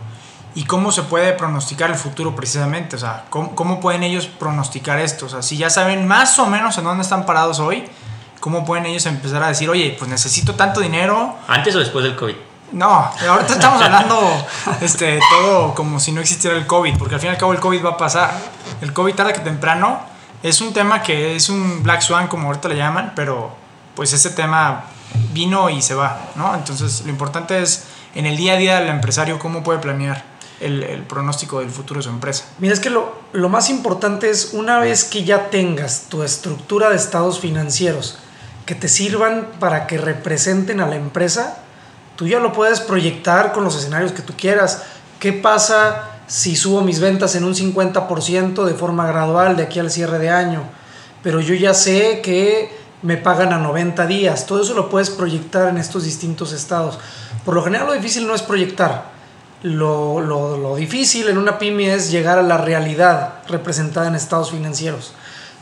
y 0.56 0.66
cómo 0.66 0.92
se 0.92 1.04
puede 1.04 1.34
pronosticar 1.34 1.90
el 1.90 1.96
futuro 1.96 2.36
precisamente. 2.36 2.96
O 2.96 3.00
sea, 3.00 3.26
¿cómo, 3.30 3.56
¿cómo, 3.56 3.80
pueden 3.80 4.04
ellos 4.04 4.28
pronosticar 4.28 5.00
esto? 5.00 5.28
O 5.28 5.30
sea, 5.30 5.42
si 5.42 5.58
ya 5.58 5.70
saben 5.70 6.08
más 6.08 6.40
o 6.40 6.48
menos 6.48 6.78
en 6.78 6.84
dónde 6.84 7.04
están 7.04 7.26
parados 7.26 7.60
hoy, 7.60 7.88
¿cómo 8.40 8.66
pueden 8.66 8.86
ellos 8.86 9.06
empezar 9.06 9.44
a 9.44 9.48
decir, 9.48 9.70
oye, 9.70 9.96
pues 9.98 10.10
necesito 10.10 10.56
tanto 10.56 10.80
dinero? 10.80 11.36
¿Antes 11.48 11.76
o 11.76 11.80
después 11.80 12.04
del 12.04 12.16
COVID? 12.16 12.36
No, 12.72 13.12
ahorita 13.28 13.54
estamos 13.54 13.82
hablando 13.82 14.20
este, 14.82 15.20
todo 15.32 15.74
como 15.74 16.00
si 16.00 16.12
no 16.12 16.22
existiera 16.22 16.56
el 16.56 16.68
COVID, 16.68 16.98
porque 16.98 17.16
al 17.16 17.22
fin 17.22 17.30
y 17.30 17.32
al 17.32 17.38
cabo 17.38 17.54
el 17.54 17.60
COVID 17.60 17.84
va 17.84 17.92
a 17.92 17.98
pasar. 17.98 18.32
El 18.82 18.94
COVID 18.94 19.16
tarde 19.16 19.34
que 19.34 19.40
temprano 19.40 20.02
es 20.44 20.62
un 20.62 20.74
tema 20.74 21.02
que 21.02 21.36
es 21.36 21.50
un 21.50 21.84
black 21.84 22.02
swan, 22.02 22.28
como 22.28 22.48
ahorita 22.48 22.70
le 22.70 22.78
llaman, 22.78 23.14
pero 23.16 23.52
pues 23.96 24.14
ese 24.14 24.30
tema 24.30 24.86
vino 25.34 25.70
y 25.70 25.82
se 25.82 25.96
va, 25.96 26.32
¿no? 26.36 26.56
Entonces 26.56 27.02
lo 27.04 27.10
importante 27.10 27.62
es 27.62 27.86
en 28.16 28.26
el 28.26 28.38
día 28.38 28.54
a 28.54 28.58
día 28.58 28.80
del 28.80 28.90
empresario 28.90 29.40
cómo 29.40 29.64
puede 29.64 29.80
planear 29.80 30.24
el, 30.60 30.84
el, 30.84 31.04
pronóstico 31.04 31.60
del 31.60 31.70
futuro 31.70 32.00
de 32.00 32.04
su 32.04 32.10
empresa. 32.10 32.46
Mira, 32.60 32.74
es 32.74 32.80
que 32.80 32.90
lo, 32.90 33.16
lo, 33.32 33.50
más 33.50 33.70
importante 33.70 34.30
es 34.30 34.52
una 34.54 34.80
vez 34.80 35.06
que 35.06 35.24
ya 35.24 35.50
tengas 35.50 36.08
tu 36.10 36.24
estructura 36.24 36.90
de 36.90 36.96
estados 36.96 37.40
financieros 37.40 38.18
que 38.66 38.76
te 38.76 38.88
sirvan 38.88 39.48
para 39.60 39.88
que 39.88 39.98
representen 39.98 40.80
a 40.80 40.86
la 40.86 40.96
empresa, 40.96 41.58
tú 42.16 42.28
ya 42.28 42.40
lo 42.40 42.54
puedes 42.54 42.82
proyectar 42.82 43.52
con 43.52 43.64
los 43.64 43.76
escenarios 43.76 44.12
que 44.12 44.22
tú 44.22 44.34
quieras. 44.38 44.84
¿Qué 45.20 45.34
pasa 45.34 46.19
si 46.30 46.56
subo 46.56 46.80
mis 46.80 47.02
ventas 47.02 47.36
en 47.36 47.44
un 47.44 47.54
50% 47.54 48.64
de 48.64 48.74
forma 48.74 49.06
gradual 49.06 49.58
de 49.58 49.64
aquí 49.64 49.80
al 49.80 49.92
cierre 49.92 50.20
de 50.20 50.30
año? 50.30 50.64
Pero 51.22 51.42
yo 51.42 51.54
ya 51.56 51.74
sé 51.74 52.22
que 52.24 52.72
me 53.02 53.18
pagan 53.18 53.52
a 53.52 53.58
90 53.58 54.08
días. 54.08 54.46
Todo 54.46 54.62
eso 54.62 54.74
lo 54.74 54.90
puedes 54.90 55.10
proyectar 55.10 55.68
en 55.68 55.78
estos 55.78 56.06
distintos 56.06 56.54
estados. 56.54 56.98
Por 57.44 57.56
lo 57.56 57.64
general 57.64 57.88
lo 57.88 57.94
difícil 57.94 58.26
no 58.26 58.34
es 58.34 58.42
proyectar 58.42 59.20
lo, 59.64 60.22
lo, 60.22 60.58
lo, 60.58 60.76
difícil 60.76 61.28
en 61.28 61.38
una 61.38 61.60
pyme 61.60 61.94
es 61.94 62.12
llegar 62.12 62.40
a 62.40 62.44
la 62.44 62.58
realidad 62.58 63.40
representada 63.48 64.08
en 64.08 64.16
estados 64.16 64.52
financieros, 64.52 65.14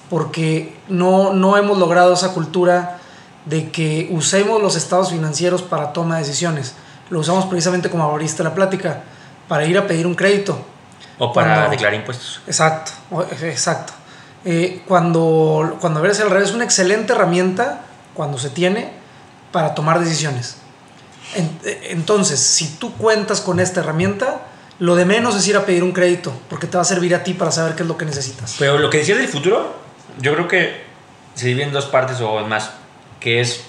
porque 0.10 0.78
no, 0.88 1.34
no 1.34 1.58
hemos 1.58 1.78
logrado 1.80 2.14
esa 2.14 2.34
cultura 2.34 3.00
de 3.46 3.72
que 3.72 4.10
usemos 4.12 4.62
los 4.62 4.76
estados 4.76 5.10
financieros 5.10 5.64
para 5.64 5.94
toma 5.94 6.18
de 6.18 6.26
decisiones. 6.26 6.76
Lo 7.10 7.20
usamos 7.20 7.46
precisamente 7.46 7.90
como 7.90 8.04
ahorita 8.04 8.44
la 8.44 8.54
plática, 8.54 9.04
para 9.48 9.66
ir 9.66 9.78
a 9.78 9.88
pedir 9.88 10.08
un 10.08 10.16
crédito. 10.16 10.66
O 11.20 11.34
para 11.34 11.54
cuando, 11.54 11.72
declarar 11.72 11.96
impuestos. 11.96 12.42
Exacto, 12.48 12.92
exacto. 13.42 13.94
Eh, 14.46 14.84
cuando, 14.88 15.78
cuando 15.82 16.02
ves 16.02 16.20
al 16.20 16.30
revés, 16.30 16.50
es 16.50 16.56
una 16.56 16.64
excelente 16.64 17.14
herramienta 17.14 17.82
cuando 18.14 18.38
se 18.38 18.50
tiene 18.50 18.92
para 19.52 19.74
tomar 19.74 20.00
decisiones. 20.00 20.58
Entonces, 21.90 22.40
si 22.40 22.78
tú 22.78 22.94
cuentas 22.94 23.42
con 23.42 23.60
esta 23.60 23.82
herramienta, 23.82 24.42
lo 24.80 24.96
de 24.96 25.06
menos 25.06 25.36
es 25.36 25.48
ir 25.48 25.58
a 25.58 25.66
pedir 25.66 25.84
un 25.84 25.92
crédito, 25.92 26.34
porque 26.50 26.68
te 26.68 26.78
va 26.78 26.84
a 26.84 26.86
servir 26.86 27.14
a 27.16 27.24
ti 27.24 27.34
para 27.34 27.52
saber 27.52 27.76
qué 27.76 27.84
es 27.84 27.88
lo 27.88 27.98
que 27.98 28.06
necesitas. 28.06 28.56
Pero 28.60 28.78
lo 28.78 28.90
que 28.90 29.00
decías 29.00 29.18
del 29.18 29.28
futuro, 29.28 29.76
yo 30.20 30.34
creo 30.34 30.48
que 30.48 30.84
se 31.34 31.48
divide 31.48 31.64
en 31.64 31.74
dos 31.74 31.86
partes 31.86 32.22
o 32.22 32.46
más, 32.48 32.72
que 33.20 33.42
es, 33.42 33.62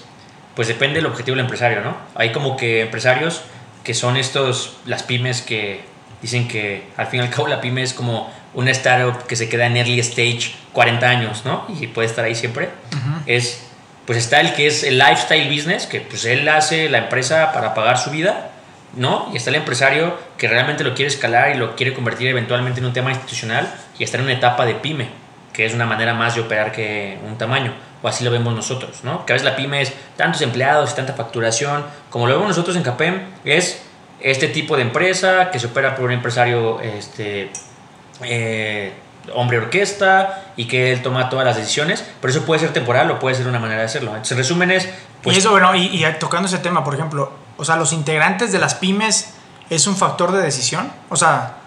pues 0.55 0.67
depende 0.67 0.97
del 0.97 1.07
objetivo 1.07 1.35
del 1.35 1.45
empresario, 1.45 1.81
¿no? 1.81 1.97
Hay 2.15 2.31
como 2.31 2.55
que 2.55 2.81
empresarios 2.81 3.41
que 3.83 3.93
son 3.93 4.17
estos, 4.17 4.77
las 4.85 5.03
pymes 5.03 5.41
que 5.41 5.81
dicen 6.21 6.47
que 6.47 6.83
al 6.97 7.07
fin 7.07 7.21
y 7.21 7.23
al 7.23 7.29
cabo 7.29 7.47
la 7.47 7.61
pyme 7.61 7.81
es 7.81 7.93
como 7.93 8.31
una 8.53 8.71
startup 8.71 9.25
que 9.25 9.35
se 9.35 9.47
queda 9.47 9.67
en 9.67 9.77
early 9.77 9.99
stage 9.99 10.53
40 10.73 11.09
años, 11.09 11.45
¿no? 11.45 11.65
Y 11.79 11.87
puede 11.87 12.07
estar 12.07 12.25
ahí 12.25 12.35
siempre. 12.35 12.69
Uh 12.91 12.95
-huh. 12.95 13.21
Es 13.25 13.69
pues 14.09 14.17
está 14.17 14.39
el 14.41 14.53
que 14.53 14.65
es 14.65 14.81
el 14.83 14.97
lifestyle 14.97 15.47
business, 15.55 15.85
que 15.85 16.01
pues 16.01 16.25
él 16.25 16.49
hace 16.49 16.89
la 16.89 16.97
empresa 16.97 17.51
para 17.51 17.75
pagar 17.75 17.99
su 17.99 18.09
vida, 18.09 18.49
¿no? 18.95 19.29
Y 19.31 19.37
está 19.37 19.51
el 19.51 19.57
empresario 19.57 20.17
que 20.35 20.47
realmente 20.47 20.83
lo 20.83 20.95
quiere 20.95 21.09
escalar 21.09 21.55
y 21.55 21.59
lo 21.59 21.75
quiere 21.75 21.93
convertir 21.93 22.27
eventualmente 22.27 22.79
en 22.79 22.87
un 22.87 22.93
tema 22.93 23.11
institucional 23.11 23.71
y 23.99 24.03
está 24.03 24.17
en 24.17 24.23
una 24.23 24.33
etapa 24.33 24.65
de 24.65 24.73
pyme, 24.73 25.09
que 25.53 25.67
es 25.67 25.75
una 25.75 25.85
manera 25.85 26.15
más 26.15 26.33
de 26.33 26.41
operar 26.41 26.71
que 26.71 27.19
un 27.23 27.37
tamaño, 27.37 27.71
o 28.01 28.07
así 28.07 28.23
lo 28.23 28.31
vemos 28.31 28.53
nosotros, 28.53 29.03
¿no? 29.03 29.25
Que 29.25 29.33
a 29.33 29.35
veces 29.35 29.45
la 29.45 29.55
pyme 29.55 29.81
es 29.81 29.93
tantos 30.15 30.41
empleados 30.41 30.91
y 30.91 30.95
tanta 30.95 31.13
facturación, 31.13 31.85
como 32.09 32.27
lo 32.27 32.33
vemos 32.33 32.49
nosotros 32.49 32.75
en 32.75 32.83
CAPEM, 32.83 33.21
es 33.45 33.81
este 34.19 34.47
tipo 34.47 34.75
de 34.75 34.83
empresa 34.83 35.51
que 35.51 35.59
se 35.59 35.67
opera 35.67 35.95
por 35.95 36.05
un 36.05 36.11
empresario, 36.11 36.79
este... 36.81 37.51
Eh, 38.23 38.93
hombre 39.33 39.57
orquesta 39.57 40.53
y 40.55 40.65
que 40.65 40.91
él 40.91 41.01
toma 41.01 41.29
todas 41.29 41.45
las 41.45 41.55
decisiones, 41.55 42.03
pero 42.21 42.31
eso 42.31 42.45
puede 42.45 42.59
ser 42.59 42.73
temporal 42.73 43.09
o 43.11 43.19
puede 43.19 43.35
ser 43.35 43.47
una 43.47 43.59
manera 43.59 43.81
de 43.81 43.85
hacerlo. 43.85 44.09
Entonces, 44.11 44.31
en 44.31 44.37
resumen 44.37 44.71
es... 44.71 44.89
Pues, 45.21 45.35
y 45.35 45.39
eso, 45.39 45.51
bueno, 45.51 45.75
y, 45.75 46.03
y, 46.03 46.05
tocando 46.19 46.47
ese 46.47 46.59
tema, 46.59 46.83
por 46.83 46.95
ejemplo, 46.95 47.31
o 47.57 47.65
sea, 47.65 47.75
los 47.75 47.93
integrantes 47.93 48.51
de 48.51 48.59
las 48.59 48.75
pymes 48.75 49.33
es 49.69 49.85
un 49.87 49.95
factor 49.95 50.31
de 50.31 50.41
decisión, 50.41 50.91
o 51.09 51.15
sea, 51.15 51.57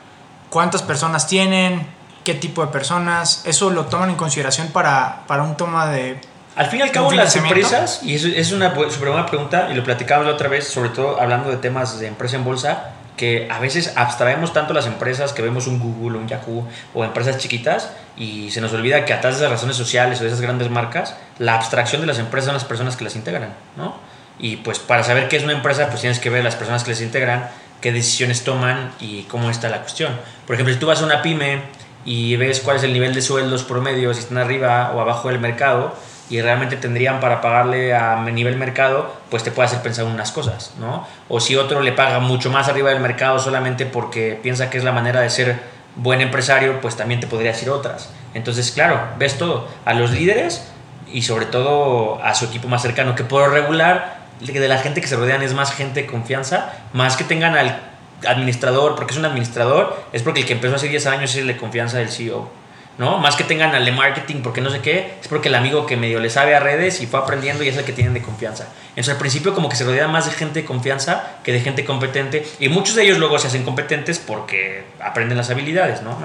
cuántas 0.50 0.82
personas 0.82 1.26
tienen, 1.26 1.86
qué 2.25 2.35
tipo 2.35 2.64
de 2.64 2.73
personas, 2.73 3.43
eso 3.45 3.71
lo 3.71 3.87
toman 3.87 4.11
en 4.11 4.17
consideración 4.17 4.69
para, 4.69 5.23
para 5.26 5.43
un 5.43 5.57
toma 5.57 5.91
de... 5.91 6.21
Al 6.55 6.67
fin 6.67 6.81
y 6.81 6.83
al 6.83 6.91
cabo, 6.91 7.11
las 7.12 7.35
empresas, 7.37 8.00
y 8.02 8.14
eso 8.14 8.29
es 8.29 8.52
una 8.52 8.75
súper 8.75 9.09
buena 9.09 9.25
pregunta, 9.25 9.69
y 9.71 9.75
lo 9.75 9.83
platicamos 9.83 10.26
la 10.26 10.33
otra 10.33 10.49
vez, 10.49 10.69
sobre 10.69 10.91
todo 10.91 11.19
hablando 11.21 11.50
de 11.50 11.57
temas 11.57 11.99
de 11.99 12.07
empresa 12.07 12.37
en 12.37 12.45
bolsa, 12.45 12.93
que 13.17 13.49
a 13.50 13.59
veces 13.59 13.93
abstraemos 13.97 14.52
tanto 14.52 14.75
las 14.75 14.87
empresas 14.87 15.33
que 15.33 15.43
vemos 15.43 15.67
un 15.67 15.79
Google 15.79 16.19
un 16.19 16.29
Yahoo 16.29 16.67
o 16.95 17.05
empresas 17.05 17.38
chiquitas 17.38 17.91
y 18.17 18.50
se 18.50 18.61
nos 18.61 18.73
olvida 18.73 19.05
que 19.05 19.12
atrás 19.12 19.35
de 19.35 19.41
esas 19.41 19.52
razones 19.52 19.76
sociales 19.76 20.19
o 20.21 20.23
de 20.23 20.29
esas 20.29 20.41
grandes 20.41 20.71
marcas, 20.71 21.14
la 21.38 21.55
abstracción 21.55 22.00
de 22.00 22.07
las 22.07 22.19
empresas 22.19 22.47
son 22.47 22.55
las 22.55 22.64
personas 22.64 22.97
que 22.97 23.05
las 23.05 23.14
integran, 23.14 23.55
¿no? 23.76 23.95
Y 24.38 24.57
pues 24.57 24.79
para 24.79 25.05
saber 25.05 25.29
qué 25.29 25.37
es 25.37 25.45
una 25.45 25.52
empresa, 25.52 25.88
pues 25.88 26.00
tienes 26.00 26.19
que 26.19 26.31
ver 26.31 26.43
las 26.43 26.57
personas 26.57 26.85
que 26.85 26.91
les 26.91 27.00
integran, 27.00 27.49
qué 27.81 27.93
decisiones 27.93 28.45
toman 28.45 28.93
y 28.99 29.23
cómo 29.25 29.50
está 29.50 29.69
la 29.69 29.83
cuestión. 29.83 30.19
Por 30.47 30.55
ejemplo, 30.55 30.75
si 30.75 30.81
tú 30.81 30.87
vas 30.87 31.00
a 31.02 31.05
una 31.05 31.23
pyme 31.23 31.62
y 32.04 32.37
ves 32.37 32.61
cuál 32.61 32.76
es 32.76 32.82
el 32.82 32.92
nivel 32.92 33.14
de 33.14 33.23
sueldos 33.23 33.64
promedio, 33.64 34.12
si 34.14 34.21
están 34.21 34.38
arriba 34.38 34.92
o 34.94 35.00
abajo 35.00 35.28
del 35.28 35.38
mercado, 35.38 35.94
y 36.30 36.40
realmente 36.40 36.76
tendrían 36.76 37.21
para 37.21 37.40
pagarle 37.42 37.94
a 37.94 38.16
nivel 38.25 38.56
mercado, 38.56 39.12
pues 39.30 39.42
te 39.42 39.50
puede 39.50 39.66
hacer 39.66 39.82
pensar 39.82 40.06
unas 40.06 40.32
cosas, 40.32 40.73
¿no? 40.80 41.06
O 41.28 41.40
si 41.40 41.56
otro 41.56 41.82
le 41.82 41.92
paga 41.92 42.21
mucho 42.21 42.50
más 42.50 42.68
arriba 42.68 42.90
del 42.90 43.00
mercado 43.00 43.38
solamente 43.38 43.85
porque 43.85 44.38
piensa 44.42 44.71
que 44.71 44.78
es 44.78 44.85
la 44.85 44.92
manera 44.92 45.21
de 45.21 45.28
ser 45.28 45.59
buen 45.97 46.23
empresario, 46.23 46.80
pues 46.80 46.97
también 46.97 47.21
te 47.21 47.26
podría 47.26 47.52
decir 47.52 47.68
otras. 47.68 48.09
Entonces, 48.32 48.71
claro, 48.71 48.99
ves 49.18 49.37
todo. 49.37 49.68
A 49.85 49.92
los 49.92 50.12
líderes 50.12 50.66
y 51.12 51.21
sobre 51.21 51.44
todo 51.44 52.23
a 52.25 52.35
su 52.35 52.47
equipo 52.47 52.66
más 52.66 52.80
cercano, 52.80 53.14
que 53.14 53.25
por 53.25 53.50
regular 53.50 54.23
de 54.40 54.68
la 54.68 54.78
gente 54.78 55.00
que 55.00 55.06
se 55.06 55.16
rodean 55.16 55.42
es 55.42 55.52
más 55.52 55.73
gente 55.73 56.02
de 56.02 56.06
confianza, 56.06 56.73
más 56.94 57.16
que 57.16 57.25
tengan 57.25 57.56
al 57.56 57.91
administrador, 58.26 58.95
porque 58.95 59.12
es 59.12 59.19
un 59.19 59.25
administrador, 59.25 59.97
es 60.12 60.23
porque 60.23 60.41
el 60.41 60.47
que 60.47 60.55
empezó 60.55 60.76
hace 60.76 60.88
10 60.88 61.07
años 61.07 61.31
es 61.31 61.37
el 61.37 61.47
de 61.47 61.57
confianza 61.57 61.99
del 61.99 62.11
CEO. 62.11 62.62
¿no? 62.99 63.19
Más 63.19 63.37
que 63.37 63.45
tengan 63.45 63.75
al 63.75 63.85
de 63.85 63.93
marketing 63.93 64.43
porque 64.43 64.61
no 64.61 64.71
sé 64.71 64.81
qué, 64.81 65.14
es 65.21 65.29
porque 65.29 65.49
el 65.49 65.55
amigo 65.55 65.87
que 65.87 65.97
medio 65.97 66.21
le 66.21 66.29
sabe 66.29 66.55
a 66.55 66.61
redes 66.61 67.00
y 67.00 67.07
fue 67.07 67.21
aprendiendo 67.21 67.64
y 67.64 67.69
es 67.69 67.76
el 67.76 67.85
que 67.85 67.93
tienen 67.93 68.12
de 68.12 68.21
confianza. 68.21 68.69
Entonces 68.91 69.14
al 69.14 69.19
principio 69.19 69.55
como 69.55 69.69
que 69.69 69.76
se 69.76 69.85
rodea 69.85 70.09
más 70.09 70.26
de 70.26 70.33
gente 70.33 70.61
de 70.61 70.67
confianza 70.67 71.38
que 71.43 71.52
de 71.52 71.61
gente 71.61 71.85
competente 71.85 72.47
y 72.61 72.69
muchos 72.69 72.95
de 72.95 73.05
ellos 73.05 73.19
luego 73.19 73.38
se 73.38 73.47
hacen 73.47 73.64
competentes 73.64 74.19
porque 74.19 74.85
aprenden 75.00 75.38
las 75.38 75.50
habilidades, 75.50 76.02
¿no? 76.02 76.17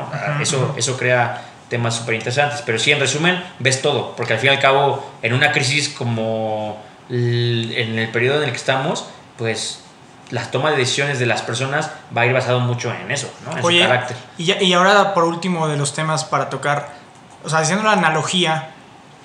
Eso, 0.41 0.75
eso 0.77 0.97
crea 0.97 1.45
temas 1.69 1.95
súper 1.95 2.15
interesantes. 2.15 2.61
Pero 2.65 2.79
sí, 2.79 2.91
en 2.91 2.99
resumen, 2.99 3.41
ves 3.59 3.81
todo, 3.81 4.15
porque 4.15 4.33
al 4.33 4.39
fin 4.39 4.51
y 4.51 4.53
al 4.55 4.59
cabo, 4.59 5.09
en 5.21 5.33
una 5.33 5.51
crisis 5.51 5.89
como 5.89 6.83
en 7.09 7.97
el 7.97 8.09
periodo 8.09 8.37
en 8.39 8.43
el 8.43 8.51
que 8.51 8.57
estamos, 8.57 9.07
pues 9.37 9.83
la 10.31 10.49
toma 10.51 10.71
de 10.71 10.77
decisiones 10.77 11.19
de 11.19 11.25
las 11.25 11.41
personas 11.41 11.91
va 12.15 12.21
a 12.21 12.25
ir 12.25 12.33
basado 12.33 12.59
mucho 12.59 12.93
en 12.93 13.11
eso, 13.11 13.31
¿no? 13.45 13.57
En 13.57 13.63
su 13.63 13.87
carácter. 13.87 14.17
Y, 14.37 14.51
y 14.51 14.73
ahora, 14.73 15.13
por 15.13 15.23
último, 15.23 15.67
de 15.67 15.77
los 15.77 15.93
temas 15.93 16.25
para 16.25 16.49
tocar, 16.49 16.89
o 17.43 17.49
sea, 17.49 17.59
haciendo 17.59 17.83
la 17.85 17.93
analogía 17.93 18.71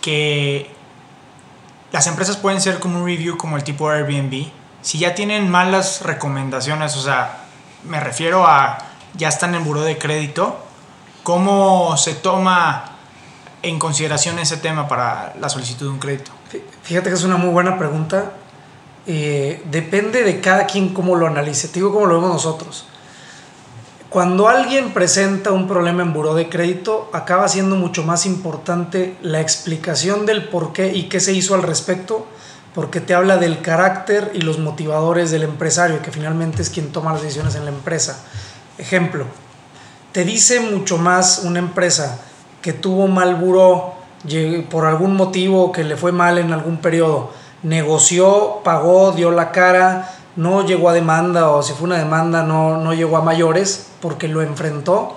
que 0.00 0.70
las 1.90 2.06
empresas 2.06 2.36
pueden 2.36 2.60
ser 2.60 2.78
como 2.78 3.00
un 3.00 3.06
review 3.06 3.36
como 3.36 3.56
el 3.56 3.64
tipo 3.64 3.90
Airbnb, 3.90 4.46
si 4.80 4.98
ya 4.98 5.14
tienen 5.14 5.50
malas 5.50 6.02
recomendaciones, 6.02 6.96
o 6.96 7.02
sea, 7.02 7.44
me 7.84 8.00
refiero 8.00 8.46
a 8.46 8.78
ya 9.14 9.28
están 9.28 9.54
en 9.54 9.64
buró 9.64 9.82
de 9.82 9.98
crédito, 9.98 10.64
¿cómo 11.22 11.96
se 11.96 12.14
toma 12.14 12.84
en 13.62 13.78
consideración 13.78 14.38
ese 14.38 14.56
tema 14.56 14.88
para 14.88 15.34
la 15.40 15.48
solicitud 15.48 15.86
de 15.86 15.92
un 15.92 15.98
crédito? 15.98 16.30
Fíjate 16.82 17.10
que 17.10 17.14
es 17.14 17.24
una 17.24 17.36
muy 17.36 17.50
buena 17.50 17.78
pregunta 17.78 18.32
eh, 19.06 19.62
depende 19.70 20.22
de 20.22 20.40
cada 20.40 20.66
quien 20.66 20.94
cómo 20.94 21.16
lo 21.16 21.26
analice. 21.26 21.68
Te 21.68 21.74
digo 21.74 21.92
cómo 21.92 22.06
lo 22.06 22.14
vemos 22.16 22.32
nosotros. 22.32 22.86
Cuando 24.12 24.48
alguien 24.48 24.92
presenta 24.92 25.52
un 25.52 25.66
problema 25.66 26.02
en 26.02 26.12
buró 26.12 26.34
de 26.34 26.50
crédito, 26.50 27.08
acaba 27.14 27.48
siendo 27.48 27.76
mucho 27.76 28.02
más 28.02 28.26
importante 28.26 29.16
la 29.22 29.40
explicación 29.40 30.26
del 30.26 30.48
por 30.48 30.74
qué 30.74 30.92
y 30.92 31.04
qué 31.04 31.18
se 31.18 31.32
hizo 31.32 31.54
al 31.54 31.62
respecto, 31.62 32.26
porque 32.74 33.00
te 33.00 33.14
habla 33.14 33.38
del 33.38 33.62
carácter 33.62 34.30
y 34.34 34.42
los 34.42 34.58
motivadores 34.58 35.30
del 35.30 35.44
empresario, 35.44 36.02
que 36.02 36.10
finalmente 36.10 36.60
es 36.60 36.68
quien 36.68 36.92
toma 36.92 37.14
las 37.14 37.22
decisiones 37.22 37.54
en 37.54 37.64
la 37.64 37.70
empresa. 37.70 38.22
Ejemplo, 38.76 39.24
te 40.12 40.24
dice 40.26 40.60
mucho 40.60 40.98
más 40.98 41.40
una 41.44 41.58
empresa 41.58 42.20
que 42.60 42.74
tuvo 42.74 43.08
mal 43.08 43.36
buró 43.36 43.94
por 44.70 44.84
algún 44.84 45.16
motivo, 45.16 45.72
que 45.72 45.84
le 45.84 45.96
fue 45.96 46.12
mal 46.12 46.36
en 46.36 46.52
algún 46.52 46.76
periodo, 46.76 47.32
negoció, 47.62 48.60
pagó, 48.64 49.12
dio 49.12 49.30
la 49.30 49.52
cara, 49.52 50.10
no 50.36 50.64
llegó 50.64 50.88
a 50.88 50.92
demanda 50.92 51.50
o 51.50 51.62
si 51.62 51.72
fue 51.72 51.84
una 51.84 51.98
demanda 51.98 52.42
no, 52.42 52.78
no 52.78 52.94
llegó 52.94 53.16
a 53.16 53.22
mayores 53.22 53.88
porque 54.00 54.28
lo 54.28 54.42
enfrentó, 54.42 55.16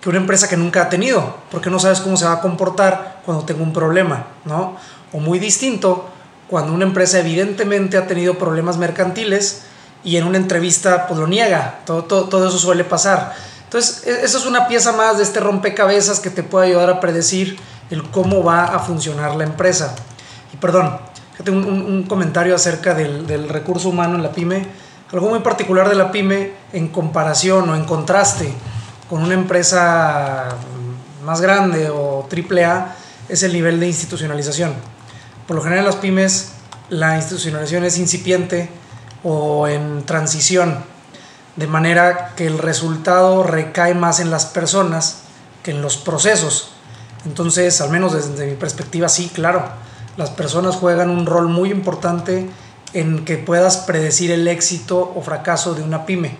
que 0.00 0.08
una 0.08 0.18
empresa 0.18 0.48
que 0.48 0.56
nunca 0.56 0.82
ha 0.82 0.88
tenido, 0.88 1.36
porque 1.50 1.70
no 1.70 1.78
sabes 1.78 2.00
cómo 2.00 2.16
se 2.16 2.24
va 2.24 2.32
a 2.32 2.40
comportar 2.40 3.20
cuando 3.24 3.44
tenga 3.44 3.62
un 3.62 3.72
problema, 3.72 4.26
¿no? 4.44 4.76
O 5.12 5.18
muy 5.18 5.38
distinto, 5.38 6.08
cuando 6.48 6.72
una 6.72 6.84
empresa 6.84 7.20
evidentemente 7.20 7.96
ha 7.96 8.06
tenido 8.06 8.34
problemas 8.34 8.78
mercantiles 8.78 9.62
y 10.04 10.16
en 10.16 10.26
una 10.26 10.38
entrevista 10.38 11.06
pues 11.06 11.20
lo 11.20 11.26
niega, 11.26 11.80
todo, 11.86 12.04
todo, 12.04 12.28
todo 12.28 12.48
eso 12.48 12.58
suele 12.58 12.84
pasar. 12.84 13.34
Entonces, 13.64 14.06
e, 14.06 14.24
eso 14.24 14.38
es 14.38 14.46
una 14.46 14.66
pieza 14.66 14.92
más 14.92 15.18
de 15.18 15.22
este 15.22 15.40
rompecabezas 15.40 16.20
que 16.20 16.30
te 16.30 16.42
puede 16.42 16.68
ayudar 16.68 16.90
a 16.90 17.00
predecir 17.00 17.58
el 17.90 18.02
cómo 18.10 18.42
va 18.42 18.64
a 18.64 18.80
funcionar 18.80 19.36
la 19.36 19.44
empresa. 19.44 19.94
Y 20.52 20.56
perdón, 20.56 20.98
un, 21.48 21.64
un, 21.64 22.02
comentario 22.04 22.54
acerca 22.54 22.94
del, 22.94 23.26
del, 23.26 23.48
recurso 23.48 23.88
humano 23.88 24.16
en 24.16 24.22
la 24.22 24.32
pyme. 24.32 24.66
Algo 25.12 25.28
muy 25.28 25.40
particular 25.40 25.88
de 25.88 25.94
la 25.94 26.10
pyme 26.10 26.52
en 26.72 26.88
comparación 26.88 27.68
o 27.68 27.76
en 27.76 27.84
contraste 27.84 28.52
con 29.08 29.22
una 29.22 29.34
empresa 29.34 30.48
más 31.24 31.40
grande 31.40 31.90
o 31.90 32.26
triple 32.28 32.64
A 32.64 32.96
es 33.28 33.42
el 33.42 33.52
nivel 33.52 33.78
de 33.78 33.88
institucionalización. 33.88 34.74
Por 35.46 35.56
lo 35.56 35.62
general 35.62 35.84
en 35.84 35.86
las 35.86 35.96
pymes 35.96 36.52
la 36.88 37.16
institucionalización 37.16 37.84
es 37.84 37.98
incipiente 37.98 38.70
o 39.24 39.68
en 39.68 40.04
transición, 40.04 40.78
de 41.56 41.66
manera 41.66 42.32
que 42.36 42.46
el 42.46 42.58
resultado 42.58 43.42
recae 43.42 43.94
más 43.94 44.20
en 44.20 44.30
las 44.30 44.46
personas 44.46 45.22
que 45.62 45.72
en 45.72 45.82
los 45.82 45.96
procesos. 45.96 46.72
Entonces, 47.24 47.80
al 47.80 47.90
menos 47.90 48.14
desde 48.14 48.46
mi 48.46 48.56
perspectiva, 48.56 49.08
sí, 49.08 49.30
claro 49.32 49.81
las 50.16 50.30
personas 50.30 50.76
juegan 50.76 51.10
un 51.10 51.26
rol 51.26 51.48
muy 51.48 51.70
importante 51.70 52.48
en 52.92 53.24
que 53.24 53.38
puedas 53.38 53.78
predecir 53.78 54.30
el 54.30 54.46
éxito 54.48 55.12
o 55.16 55.22
fracaso 55.22 55.74
de 55.74 55.82
una 55.82 56.04
pyme, 56.04 56.36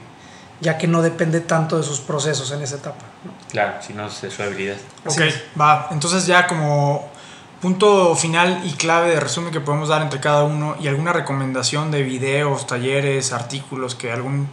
ya 0.60 0.78
que 0.78 0.86
no 0.86 1.02
depende 1.02 1.40
tanto 1.40 1.78
de 1.78 1.82
sus 1.82 2.00
procesos 2.00 2.50
en 2.52 2.62
esa 2.62 2.76
etapa. 2.76 3.04
Claro, 3.50 3.74
sino 3.80 4.08
de 4.08 4.30
su 4.30 4.42
habilidad. 4.42 4.76
ok, 5.06 5.20
va. 5.60 5.88
Entonces 5.90 6.26
ya 6.26 6.46
como 6.46 7.10
punto 7.60 8.14
final 8.16 8.60
y 8.64 8.72
clave 8.72 9.10
de 9.10 9.20
resumen 9.20 9.52
que 9.52 9.60
podemos 9.60 9.88
dar 9.88 10.02
entre 10.02 10.20
cada 10.20 10.42
uno 10.44 10.76
y 10.80 10.88
alguna 10.88 11.12
recomendación 11.12 11.90
de 11.90 12.02
videos, 12.02 12.66
talleres, 12.66 13.32
artículos 13.32 13.94
que 13.94 14.10
algún 14.10 14.48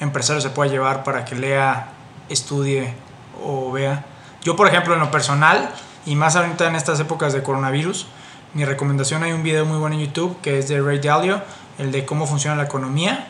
empresario 0.00 0.40
se 0.40 0.50
pueda 0.50 0.70
llevar 0.70 1.02
para 1.02 1.24
que 1.24 1.34
lea, 1.34 1.88
estudie 2.28 2.94
o 3.42 3.72
vea. 3.72 4.04
Yo, 4.42 4.56
por 4.56 4.68
ejemplo, 4.68 4.94
en 4.94 5.00
lo 5.00 5.10
personal, 5.10 5.70
y 6.04 6.16
más 6.16 6.36
ahorita 6.36 6.66
en 6.66 6.76
estas 6.76 6.98
épocas 7.00 7.32
de 7.32 7.42
coronavirus, 7.42 8.06
mi 8.54 8.64
recomendación 8.64 9.22
hay 9.22 9.32
un 9.32 9.42
video 9.42 9.64
muy 9.64 9.78
bueno 9.78 9.96
en 9.96 10.02
YouTube 10.02 10.40
que 10.42 10.58
es 10.58 10.68
de 10.68 10.80
Ray 10.80 10.98
Dalio, 10.98 11.42
el 11.78 11.90
de 11.90 12.04
cómo 12.04 12.26
funciona 12.26 12.56
la 12.56 12.64
economía. 12.64 13.28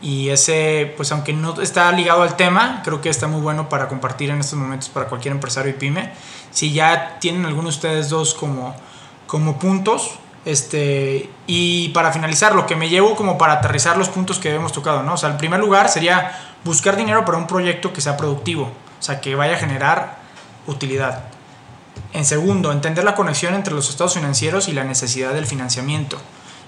Y 0.00 0.30
ese, 0.30 0.92
pues 0.96 1.12
aunque 1.12 1.32
no 1.32 1.60
está 1.60 1.92
ligado 1.92 2.22
al 2.22 2.34
tema, 2.34 2.82
creo 2.84 3.00
que 3.00 3.08
está 3.08 3.28
muy 3.28 3.40
bueno 3.40 3.68
para 3.68 3.86
compartir 3.86 4.30
en 4.30 4.40
estos 4.40 4.58
momentos 4.58 4.88
para 4.88 5.06
cualquier 5.06 5.32
empresario 5.32 5.70
y 5.70 5.74
pyme. 5.74 6.12
Si 6.50 6.72
ya 6.72 7.18
tienen 7.20 7.46
algunos 7.46 7.74
de 7.74 7.88
ustedes 7.88 8.08
dos 8.08 8.34
como, 8.34 8.74
como 9.28 9.60
puntos, 9.60 10.18
este, 10.44 11.30
y 11.46 11.90
para 11.90 12.10
finalizar, 12.10 12.56
lo 12.56 12.66
que 12.66 12.74
me 12.74 12.88
llevo 12.88 13.14
como 13.14 13.38
para 13.38 13.54
aterrizar 13.54 13.96
los 13.96 14.08
puntos 14.08 14.40
que 14.40 14.52
hemos 14.52 14.72
tocado, 14.72 15.04
¿no? 15.04 15.14
O 15.14 15.16
sea, 15.16 15.28
el 15.28 15.36
primer 15.36 15.60
lugar 15.60 15.88
sería 15.88 16.36
buscar 16.64 16.96
dinero 16.96 17.24
para 17.24 17.38
un 17.38 17.46
proyecto 17.46 17.92
que 17.92 18.00
sea 18.00 18.16
productivo, 18.16 18.64
o 18.64 19.02
sea, 19.02 19.20
que 19.20 19.36
vaya 19.36 19.54
a 19.54 19.58
generar 19.58 20.16
utilidad. 20.66 21.31
En 22.12 22.24
segundo, 22.24 22.72
entender 22.72 23.04
la 23.04 23.14
conexión 23.14 23.54
entre 23.54 23.74
los 23.74 23.88
estados 23.88 24.14
financieros 24.14 24.68
y 24.68 24.72
la 24.72 24.84
necesidad 24.84 25.32
del 25.32 25.46
financiamiento 25.46 26.18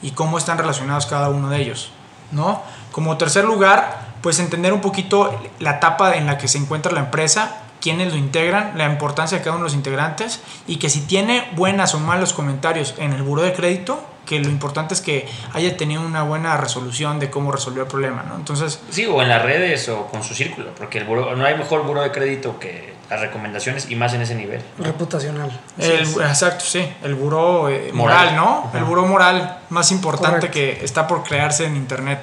y 0.01 0.13
cómo 0.13 0.39
están 0.39 0.59
relacionados 0.59 1.07
cada 1.07 1.29
uno 1.29 1.51
de 1.51 1.61
ellos, 1.61 1.91
¿no? 2.33 2.63
Como 2.93 3.19
tercer 3.19 3.45
lugar, 3.45 4.15
pues 4.23 4.39
entender 4.39 4.73
un 4.73 4.81
poquito 4.81 5.39
la 5.59 5.73
etapa 5.73 6.15
en 6.17 6.27
la 6.27 6.39
que 6.39 6.49
se 6.49 6.57
encuentra 6.57 6.93
la 6.93 7.01
empresa, 7.01 7.59
quiénes 7.81 8.13
lo 8.13 8.19
integran, 8.19 8.79
la 8.79 8.87
importancia 8.87 9.37
de 9.37 9.45
cada 9.45 9.57
uno 9.57 9.65
de 9.65 9.71
los 9.71 9.77
integrantes 9.77 10.41
y 10.67 10.77
que 10.77 10.89
si 10.89 11.03
tiene 11.03 11.47
buenas 11.55 11.95
o 11.95 12.01
malos 12.01 12.33
comentarios 12.33 12.95
en 12.97 13.13
el 13.13 13.23
buro 13.23 13.43
de 13.43 13.53
crédito, 13.53 14.03
que 14.25 14.41
lo 14.41 14.49
importante 14.49 14.95
es 14.95 15.03
que 15.03 15.29
haya 15.53 15.77
tenido 15.77 16.01
una 16.01 16.23
buena 16.23 16.57
resolución 16.57 17.21
de 17.21 17.29
cómo 17.29 17.53
resolvió 17.53 17.83
el 17.83 17.89
problema, 17.89 18.23
¿no? 18.23 18.37
Entonces... 18.37 18.81
Sí, 18.89 19.05
o 19.05 19.21
en 19.21 19.29
las 19.29 19.43
redes 19.43 19.91
o 19.91 20.07
con 20.07 20.25
su 20.25 20.35
círculo, 20.35 20.75
porque 20.75 20.97
el 20.97 21.07
no 21.07 21.45
hay 21.45 21.59
mejor 21.59 21.83
buro 21.83 22.01
de 22.01 22.11
crédito 22.11 22.59
que 22.59 22.94
las 23.11 23.21
recomendaciones 23.21 23.91
y 23.91 23.97
más 23.97 24.15
en 24.15 24.23
ese 24.23 24.35
nivel. 24.35 24.63
Reputacional. 24.79 25.51
exacto, 25.79 26.65
sí, 26.65 26.89
el 27.03 27.15
buro 27.15 27.69
eh, 27.69 27.91
moral, 27.93 28.35
¿no? 28.37 28.71
El 28.75 28.85
buro 28.85 29.07
moral 29.07 29.59
más 29.71 29.91
importante 29.93 30.51
que 30.51 30.85
está 30.85 31.07
por 31.07 31.23
crearse 31.23 31.67
en 31.67 31.77
Internet. 31.77 32.21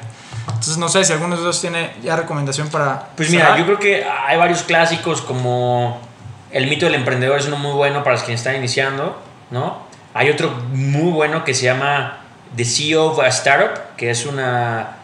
Entonces, 0.48 0.78
no 0.78 0.90
sé 0.90 1.04
si 1.04 1.14
alguno 1.14 1.36
de 1.36 1.42
esos 1.42 1.62
tiene 1.62 1.94
ya 2.02 2.16
recomendación 2.16 2.70
para... 2.70 3.10
Pues 3.16 3.30
mira, 3.30 3.58
yo 3.58 3.66
creo 3.66 3.80
que 3.80 4.06
hay 4.06 4.38
varios 4.38 4.64
clásicos 4.64 5.22
como 5.22 6.02
El 6.52 6.68
mito 6.68 6.86
del 6.86 6.96
emprendedor 6.96 7.40
es 7.40 7.48
uno 7.48 7.58
muy 7.58 7.74
bueno 7.74 8.04
para 8.04 8.16
los 8.16 8.24
que 8.24 8.34
están 8.34 8.56
iniciando, 8.56 9.22
¿no? 9.52 9.78
Hay 10.14 10.30
otro 10.30 10.52
muy 10.74 11.12
bueno 11.12 11.44
que 11.44 11.54
se 11.54 11.66
llama 11.66 12.18
The 12.56 12.66
CEO 12.66 13.12
of 13.12 13.20
a 13.20 13.28
Startup, 13.28 13.96
que 13.96 14.10
es 14.10 14.26
una, 14.26 14.98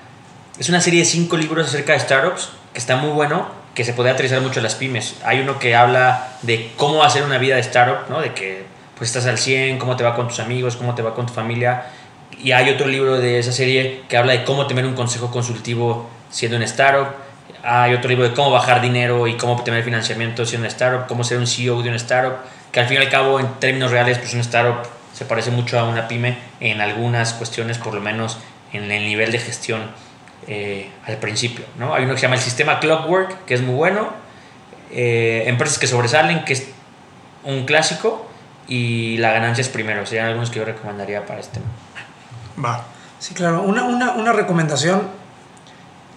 es 0.59 0.69
una 0.69 0.81
serie 0.81 1.01
de 1.01 1.05
cinco 1.05 1.37
libros 1.37 1.67
acerca 1.67 1.93
de 1.93 1.99
startups, 1.99 2.49
que 2.73 2.79
está 2.79 2.97
muy 2.97 3.11
bueno, 3.11 3.47
que 3.77 3.83
se 3.83 3.93
puede 3.93 4.09
aterrizar 4.09 4.41
mucho 4.41 4.59
a 4.59 4.63
las 4.63 4.73
pymes. 4.73 5.17
Hay 5.23 5.39
uno 5.39 5.59
que 5.59 5.75
habla 5.75 6.29
de 6.41 6.71
cómo 6.77 7.03
hacer 7.03 7.21
una 7.21 7.37
vida 7.37 7.53
de 7.53 7.61
startup, 7.61 8.09
¿no? 8.09 8.21
De 8.21 8.33
que 8.33 8.63
pues 8.97 9.11
estás 9.11 9.27
al 9.27 9.37
100, 9.37 9.77
cómo 9.77 9.95
te 9.95 10.03
va 10.03 10.15
con 10.15 10.27
tus 10.27 10.39
amigos, 10.39 10.75
cómo 10.75 10.95
te 10.95 11.03
va 11.03 11.13
con 11.13 11.27
tu 11.27 11.33
familia. 11.33 11.85
Y 12.39 12.53
hay 12.53 12.71
otro 12.71 12.87
libro 12.87 13.19
de 13.19 13.37
esa 13.37 13.51
serie 13.51 14.01
que 14.09 14.17
habla 14.17 14.31
de 14.31 14.43
cómo 14.45 14.65
tener 14.65 14.83
un 14.83 14.95
consejo 14.95 15.29
consultivo 15.29 16.09
siendo 16.31 16.57
un 16.57 16.63
startup. 16.63 17.09
Hay 17.61 17.93
otro 17.93 18.09
libro 18.09 18.27
de 18.27 18.33
cómo 18.33 18.49
bajar 18.49 18.81
dinero 18.81 19.27
y 19.27 19.37
cómo 19.37 19.53
obtener 19.53 19.83
financiamiento 19.83 20.43
siendo 20.43 20.65
un 20.65 20.71
startup, 20.71 21.05
cómo 21.05 21.23
ser 21.23 21.37
un 21.37 21.45
CEO 21.45 21.83
de 21.83 21.89
un 21.89 21.95
startup, 21.97 22.37
que 22.71 22.79
al 22.79 22.87
fin 22.87 22.97
y 22.97 23.01
al 23.01 23.11
cabo 23.11 23.39
en 23.39 23.45
términos 23.59 23.91
reales 23.91 24.17
pues 24.17 24.33
un 24.33 24.39
startup 24.39 24.89
se 25.13 25.25
parece 25.25 25.51
mucho 25.51 25.77
a 25.77 25.83
una 25.83 26.07
pyme 26.07 26.35
en 26.61 26.81
algunas 26.81 27.33
cuestiones, 27.33 27.77
por 27.77 27.93
lo 27.93 28.01
menos 28.01 28.39
en 28.73 28.91
el 28.91 29.03
nivel 29.03 29.31
de 29.31 29.37
gestión 29.37 29.81
eh, 30.47 30.91
al 31.06 31.17
principio. 31.17 31.65
¿no? 31.78 31.93
Hay 31.93 32.04
uno 32.04 32.13
que 32.13 32.19
se 32.19 32.26
llama 32.26 32.36
el 32.36 32.41
sistema 32.41 32.80
Clockwork, 32.80 33.45
que 33.45 33.54
es 33.54 33.62
muy 33.62 33.76
bueno. 33.76 34.10
Eh, 34.91 35.43
empresas 35.47 35.80
que 35.80 35.88
sobresalen, 35.88 36.45
que 36.45 36.54
es 36.54 36.67
un 37.43 37.65
clásico. 37.65 38.28
Y 38.67 39.17
la 39.17 39.32
ganancia 39.32 39.62
es 39.62 39.69
primero. 39.69 40.06
Serían 40.06 40.28
algunos 40.28 40.50
que 40.50 40.60
yo 40.60 40.65
recomendaría 40.65 41.26
para 41.26 41.39
este 41.39 41.60
tema. 41.60 41.71
Va. 42.63 42.86
Sí, 43.19 43.34
claro. 43.34 43.62
Una, 43.62 43.84
una, 43.84 44.12
una 44.12 44.34
recomendación, 44.34 45.02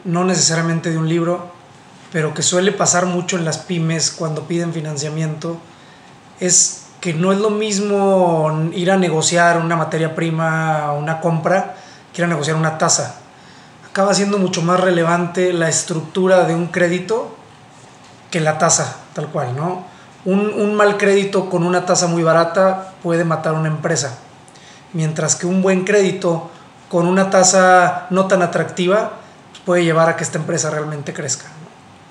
no 0.05 0.25
necesariamente 0.25 0.91
de 0.91 0.99
un 0.99 1.09
libro, 1.09 1.51
pero 2.13 2.35
que 2.35 2.43
suele 2.43 2.73
pasar 2.73 3.07
mucho 3.07 3.39
en 3.39 3.45
las 3.45 3.59
pymes 3.59 4.11
cuando 4.11 4.47
piden 4.47 4.73
financiamiento, 4.73 5.59
es 6.41 6.87
que 7.01 7.15
no 7.15 7.33
es 7.33 7.39
lo 7.39 7.51
mismo 7.51 8.71
ir 8.75 8.91
a 8.91 8.97
negociar 8.97 9.59
una 9.59 9.77
materia 9.77 10.15
prima, 10.15 10.93
una 10.93 11.21
compra, 11.21 11.77
que 12.13 12.21
ir 12.21 12.25
a 12.25 12.29
negociar 12.29 12.57
una 12.57 12.79
tasa. 12.79 13.20
Acaba 13.91 14.15
siendo 14.15 14.39
mucho 14.39 14.63
más 14.63 14.81
relevante 14.81 15.53
la 15.53 15.69
estructura 15.69 16.45
de 16.45 16.55
un 16.55 16.69
crédito 16.69 17.37
que 18.31 18.41
la 18.41 18.59
tasa, 18.59 18.99
tal 19.15 19.29
cual, 19.29 19.57
¿no? 19.57 19.85
Un, 20.25 20.53
un 20.53 20.75
mal 20.75 20.97
crédito 20.97 21.51
con 21.51 21.65
una 21.65 21.87
tasa 21.87 22.07
muy 22.07 22.23
barata 22.23 22.95
puede 23.03 23.25
matar 23.25 23.55
una 23.55 23.69
empresa, 23.69 24.19
mientras 24.93 25.35
que 25.35 25.47
un 25.47 25.63
buen 25.63 25.85
crédito 25.85 26.51
con 26.89 27.07
una 27.07 27.31
tasa 27.31 28.07
no 28.11 28.27
tan 28.27 28.43
atractiva 28.43 29.13
puede 29.65 29.85
llevar 29.85 30.09
a 30.09 30.17
que 30.17 30.25
esta 30.25 30.39
empresa 30.39 30.71
realmente 30.71 31.13
crezca. 31.13 31.47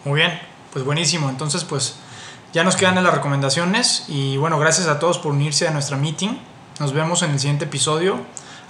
Muy 0.05 0.21
bien, 0.21 0.39
pues 0.71 0.85
buenísimo. 0.85 1.29
Entonces, 1.29 1.63
pues 1.63 1.95
ya 2.53 2.63
nos 2.63 2.75
quedan 2.75 3.03
las 3.03 3.13
recomendaciones 3.13 4.05
y 4.07 4.37
bueno, 4.37 4.57
gracias 4.57 4.87
a 4.87 4.99
todos 4.99 5.19
por 5.19 5.33
unirse 5.33 5.67
a 5.67 5.71
nuestra 5.71 5.97
meeting. 5.97 6.39
Nos 6.79 6.93
vemos 6.93 7.21
en 7.21 7.31
el 7.31 7.39
siguiente 7.39 7.65
episodio. 7.65 8.17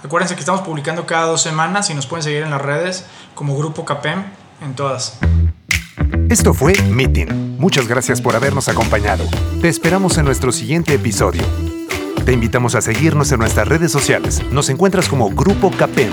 Acuérdense 0.02 0.34
que 0.34 0.40
estamos 0.40 0.62
publicando 0.62 1.06
cada 1.06 1.26
dos 1.26 1.42
semanas 1.42 1.90
y 1.90 1.94
nos 1.94 2.06
pueden 2.06 2.22
seguir 2.22 2.42
en 2.42 2.50
las 2.50 2.62
redes 2.62 3.04
como 3.34 3.56
Grupo 3.56 3.84
Capem 3.84 4.24
en 4.62 4.74
todas. 4.74 5.18
Esto 6.30 6.54
fue 6.54 6.74
Meeting. 6.82 7.58
Muchas 7.58 7.86
gracias 7.86 8.20
por 8.20 8.36
habernos 8.36 8.68
acompañado. 8.68 9.24
Te 9.60 9.68
esperamos 9.68 10.16
en 10.16 10.24
nuestro 10.24 10.52
siguiente 10.52 10.94
episodio. 10.94 11.42
Te 12.24 12.32
invitamos 12.32 12.74
a 12.74 12.80
seguirnos 12.80 13.32
en 13.32 13.40
nuestras 13.40 13.68
redes 13.68 13.90
sociales. 13.90 14.42
Nos 14.50 14.68
encuentras 14.70 15.08
como 15.08 15.30
Grupo 15.30 15.70
Capem. 15.76 16.12